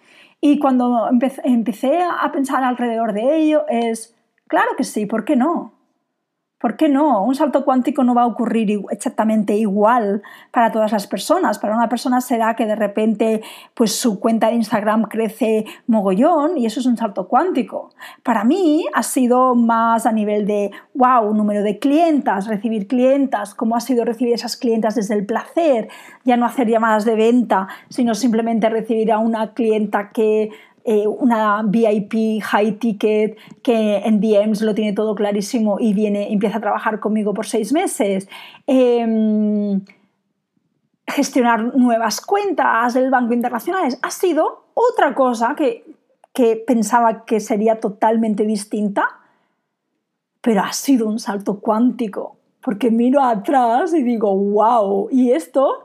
Y 0.47 0.59
cuando 0.59 1.09
empecé 1.09 2.03
a 2.03 2.31
pensar 2.31 2.63
alrededor 2.65 3.15
de 3.15 3.39
ello, 3.39 3.65
es, 3.67 4.15
claro 4.47 4.73
que 4.77 4.85
sí, 4.85 5.07
¿por 5.07 5.25
qué 5.25 5.37
no? 5.37 5.73
¿Por 6.65 6.79
qué 6.79 6.89
no? 6.89 7.23
Un 7.23 7.35
salto 7.35 7.63
cuántico 7.63 8.05
no 8.05 8.15
va 8.15 8.23
a 8.23 8.27
ocurrir 8.27 8.81
exactamente 8.91 9.55
igual 9.55 10.23
para 10.51 10.73
todas 10.73 10.93
las 10.93 11.07
personas. 11.07 11.59
Para 11.59 11.77
una 11.77 11.91
persona 11.91 12.23
será 12.23 12.57
que 12.57 12.65
de 12.65 12.75
repente 12.75 13.43
pues, 13.75 13.95
su 13.95 14.19
cuenta 14.19 14.49
de 14.49 14.55
Instagram 14.55 15.03
crece 15.03 15.67
mogollón 15.89 16.57
y 16.57 16.65
eso 16.65 16.81
es 16.81 16.87
un 16.87 16.97
salto 16.97 17.29
cuántico. 17.29 17.91
Para 18.23 18.45
mí 18.45 18.87
ha 18.95 19.03
sido 19.03 19.55
más 19.55 20.07
a 20.07 20.13
nivel 20.13 20.47
de, 20.47 20.71
wow, 20.95 21.35
número 21.35 21.63
de 21.63 21.79
clientas, 21.79 22.47
recibir 22.47 22.87
clientas, 22.87 23.55
cómo 23.55 23.77
ha 23.77 23.81
sido 23.81 24.07
recibir 24.07 24.33
esas 24.33 24.57
clientas 24.57 24.95
desde 24.95 25.17
el 25.17 25.27
placer, 25.27 25.89
ya 26.25 26.39
no 26.39 26.47
hacer 26.47 26.67
llamadas 26.67 27.05
de 27.05 27.15
venta, 27.15 27.69
sino 27.91 28.15
simplemente 28.15 28.71
recibir 28.71 29.13
a 29.13 29.19
una 29.19 29.53
clienta 29.53 30.13
que 30.13 30.49
eh, 30.87 31.07
una 31.07 31.63
VIP 31.63 32.43
high 32.43 32.73
ticket 32.73 33.39
que 33.63 33.97
en 33.97 34.21
DMs 34.21 34.61
lo 34.61 34.75
tiene 34.75 34.93
todo 34.93 35.15
clarísimo 35.15 35.79
y 35.81 35.95
viene, 35.95 36.31
empieza 36.31 36.59
a 36.59 36.61
trabajar 36.61 37.01
conmigo 37.01 37.33
por 37.33 37.47
seis 37.47 37.73
meses. 37.73 38.29
Em, 38.67 39.81
gestionar 41.07 41.75
nuevas 41.75 42.21
cuentas 42.21 42.93
del 42.93 43.11
banco 43.11 43.33
internacionales 43.33 43.99
ha 44.03 44.11
sido 44.11 44.65
otra 44.75 45.15
cosa 45.15 45.55
que, 45.57 45.85
que 46.35 46.57
pensaba 46.57 47.25
que 47.25 47.41
sería 47.41 47.81
totalmente 47.81 48.45
distinta, 48.45 49.09
pero 50.43 50.63
ha 50.63 50.73
sido 50.75 51.07
un 51.07 51.19
salto 51.19 51.61
cuántico, 51.61 52.37
porque 52.61 52.91
miro 52.91 53.23
atrás 53.23 53.95
y 53.95 54.03
digo, 54.03 54.37
wow, 54.37 55.09
y 55.11 55.31
esto 55.33 55.83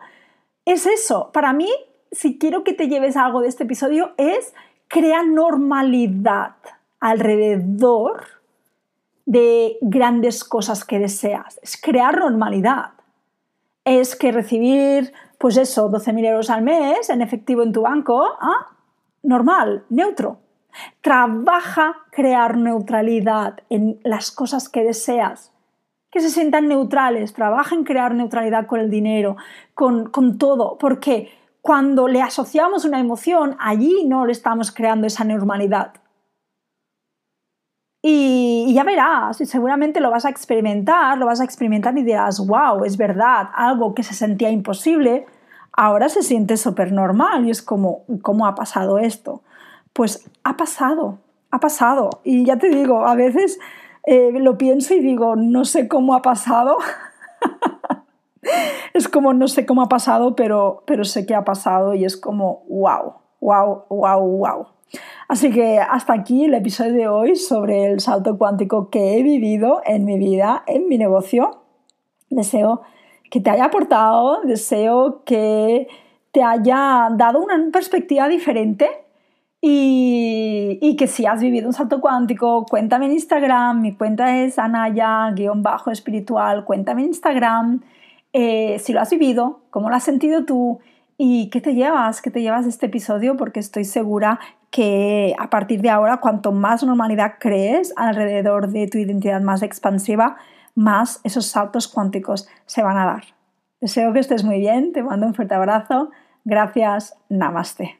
es 0.65 0.85
eso. 0.85 1.29
Para 1.31 1.53
mí, 1.53 1.69
si 2.11 2.37
quiero 2.37 2.65
que 2.65 2.73
te 2.73 2.89
lleves 2.89 3.15
algo 3.15 3.39
de 3.41 3.47
este 3.47 3.63
episodio, 3.63 4.11
es 4.17 4.53
crear 4.89 5.25
normalidad 5.25 6.55
alrededor 6.99 8.25
de 9.25 9.77
grandes 9.81 10.43
cosas 10.43 10.83
que 10.83 10.99
deseas. 10.99 11.59
Es 11.61 11.79
crear 11.79 12.17
normalidad. 12.17 12.91
Es 13.85 14.15
que 14.15 14.31
recibir, 14.31 15.13
pues 15.37 15.55
eso, 15.55 15.89
12.000 15.89 16.25
euros 16.25 16.49
al 16.49 16.63
mes 16.63 17.09
en 17.09 17.21
efectivo 17.21 17.63
en 17.63 17.71
tu 17.71 17.83
banco, 17.83 18.25
¿ah? 18.41 18.75
normal, 19.23 19.85
neutro. 19.89 20.39
Trabaja 21.01 21.95
crear 22.11 22.57
neutralidad 22.57 23.59
en 23.69 23.99
las 24.03 24.31
cosas 24.31 24.67
que 24.67 24.83
deseas. 24.83 25.53
Que 26.11 26.21
se 26.21 26.31
sientan 26.31 26.67
neutrales. 26.67 27.33
Trabaja 27.33 27.75
en 27.75 27.83
crear 27.83 28.15
neutralidad 28.15 28.65
con 28.65 28.79
el 28.79 28.89
dinero, 28.89 29.37
con, 29.75 30.09
con 30.09 30.39
todo. 30.39 30.77
Porque 30.79 31.29
cuando 31.69 32.07
le 32.07 32.19
asociamos 32.19 32.83
una 32.83 32.99
emoción, 32.99 33.55
allí 33.59 34.03
no 34.07 34.25
le 34.25 34.31
estamos 34.31 34.71
creando 34.71 35.05
esa 35.05 35.23
normalidad. 35.23 35.93
Y, 38.01 38.73
ya 38.73 38.83
verás, 38.83 39.39
y 39.39 39.45
seguramente 39.45 39.99
lo 39.99 40.09
vas 40.09 40.25
a 40.25 40.31
experimentar, 40.31 41.15
lo 41.19 41.27
vas 41.27 41.41
a 41.41 41.43
experimentar 41.43 41.95
y 41.95 42.01
dirás, 42.01 42.43
wow, 42.43 42.85
es 42.85 42.97
verdad, 42.97 43.49
algo 43.53 43.93
que 43.93 44.01
se 44.01 44.15
sentía 44.15 44.49
imposible, 44.49 45.27
ahora 45.71 46.09
se 46.09 46.23
siente 46.23 46.57
súper 46.57 46.91
normal 46.91 47.45
y 47.45 47.51
es 47.51 47.61
como, 47.61 48.03
¿cómo 48.23 48.47
ha 48.47 48.55
pasado 48.55 48.97
esto? 48.97 49.43
Pues 49.93 50.27
ha 50.43 50.57
pasado, 50.57 51.19
ha 51.51 51.59
pasado. 51.59 52.09
Y 52.23 52.45
ya 52.45 52.57
te 52.57 52.69
digo, 52.69 53.05
a 53.05 53.13
veces 53.13 53.59
eh, 54.07 54.31
lo 54.39 54.57
pienso 54.57 54.95
y 54.95 55.01
digo, 55.01 55.35
no 55.35 55.65
sé 55.65 55.87
cómo 55.87 56.15
ha 56.15 56.23
pasado. 56.23 56.79
es 58.93 59.07
como 59.07 59.33
no 59.33 59.47
sé 59.47 59.65
cómo 59.65 59.81
ha 59.81 59.89
pasado, 59.89 60.35
pero, 60.35 60.83
pero 60.85 61.03
sé 61.03 61.25
que 61.25 61.35
ha 61.35 61.43
pasado 61.43 61.93
y 61.93 62.05
es 62.05 62.17
como 62.17 62.63
wow, 62.69 63.13
wow, 63.41 63.83
wow, 63.89 64.19
wow. 64.19 64.67
Así 65.27 65.51
que 65.51 65.79
hasta 65.79 66.13
aquí 66.13 66.45
el 66.45 66.55
episodio 66.55 66.93
de 66.93 67.07
hoy 67.07 67.35
sobre 67.35 67.91
el 67.91 67.99
salto 67.99 68.37
cuántico 68.37 68.89
que 68.89 69.17
he 69.17 69.23
vivido 69.23 69.81
en 69.85 70.05
mi 70.05 70.17
vida, 70.17 70.63
en 70.65 70.87
mi 70.87 70.97
negocio. 70.97 71.61
Deseo 72.29 72.81
que 73.29 73.39
te 73.39 73.51
haya 73.51 73.65
aportado, 73.65 74.41
deseo 74.41 75.23
que 75.23 75.87
te 76.31 76.41
haya 76.41 77.09
dado 77.11 77.39
una 77.39 77.59
perspectiva 77.71 78.27
diferente 78.27 78.89
y, 79.61 80.79
y, 80.81 80.95
que 80.95 81.07
si 81.07 81.25
has 81.25 81.41
vivido 81.41 81.67
un 81.67 81.73
salto 81.73 81.99
cuántico, 81.99 82.65
cuéntame 82.65 83.07
en 83.07 83.11
Instagram. 83.11 83.81
Mi 83.81 83.93
cuenta 83.93 84.37
es 84.37 84.57
anaya-espiritual. 84.57 86.63
Cuéntame 86.63 87.01
en 87.01 87.07
Instagram 87.09 87.81
eh, 88.33 88.79
si 88.79 88.93
lo 88.93 89.01
has 89.01 89.09
vivido, 89.09 89.61
cómo 89.69 89.89
lo 89.89 89.95
has 89.95 90.03
sentido 90.03 90.45
tú 90.45 90.79
y 91.17 91.49
qué 91.49 91.61
te 91.61 91.73
llevas, 91.73 92.21
qué 92.21 92.31
te 92.31 92.41
llevas 92.41 92.63
de 92.63 92.69
este 92.69 92.85
episodio, 92.85 93.35
porque 93.35 93.59
estoy 93.59 93.85
segura 93.85 94.39
que 94.71 95.35
a 95.39 95.49
partir 95.49 95.81
de 95.81 95.89
ahora, 95.89 96.17
cuanto 96.17 96.51
más 96.51 96.83
normalidad 96.83 97.35
crees 97.39 97.93
alrededor 97.97 98.69
de 98.69 98.87
tu 98.87 98.97
identidad 98.97 99.41
más 99.41 99.63
expansiva, 99.63 100.37
más 100.75 101.19
esos 101.23 101.47
saltos 101.47 101.87
cuánticos 101.87 102.47
se 102.65 102.83
van 102.83 102.97
a 102.97 103.05
dar. 103.05 103.23
Deseo 103.81 104.13
que 104.13 104.19
estés 104.19 104.43
muy 104.43 104.59
bien, 104.59 104.93
te 104.93 105.03
mando 105.03 105.25
un 105.25 105.33
fuerte 105.33 105.55
abrazo. 105.55 106.11
Gracias, 106.45 107.15
namaste. 107.29 107.99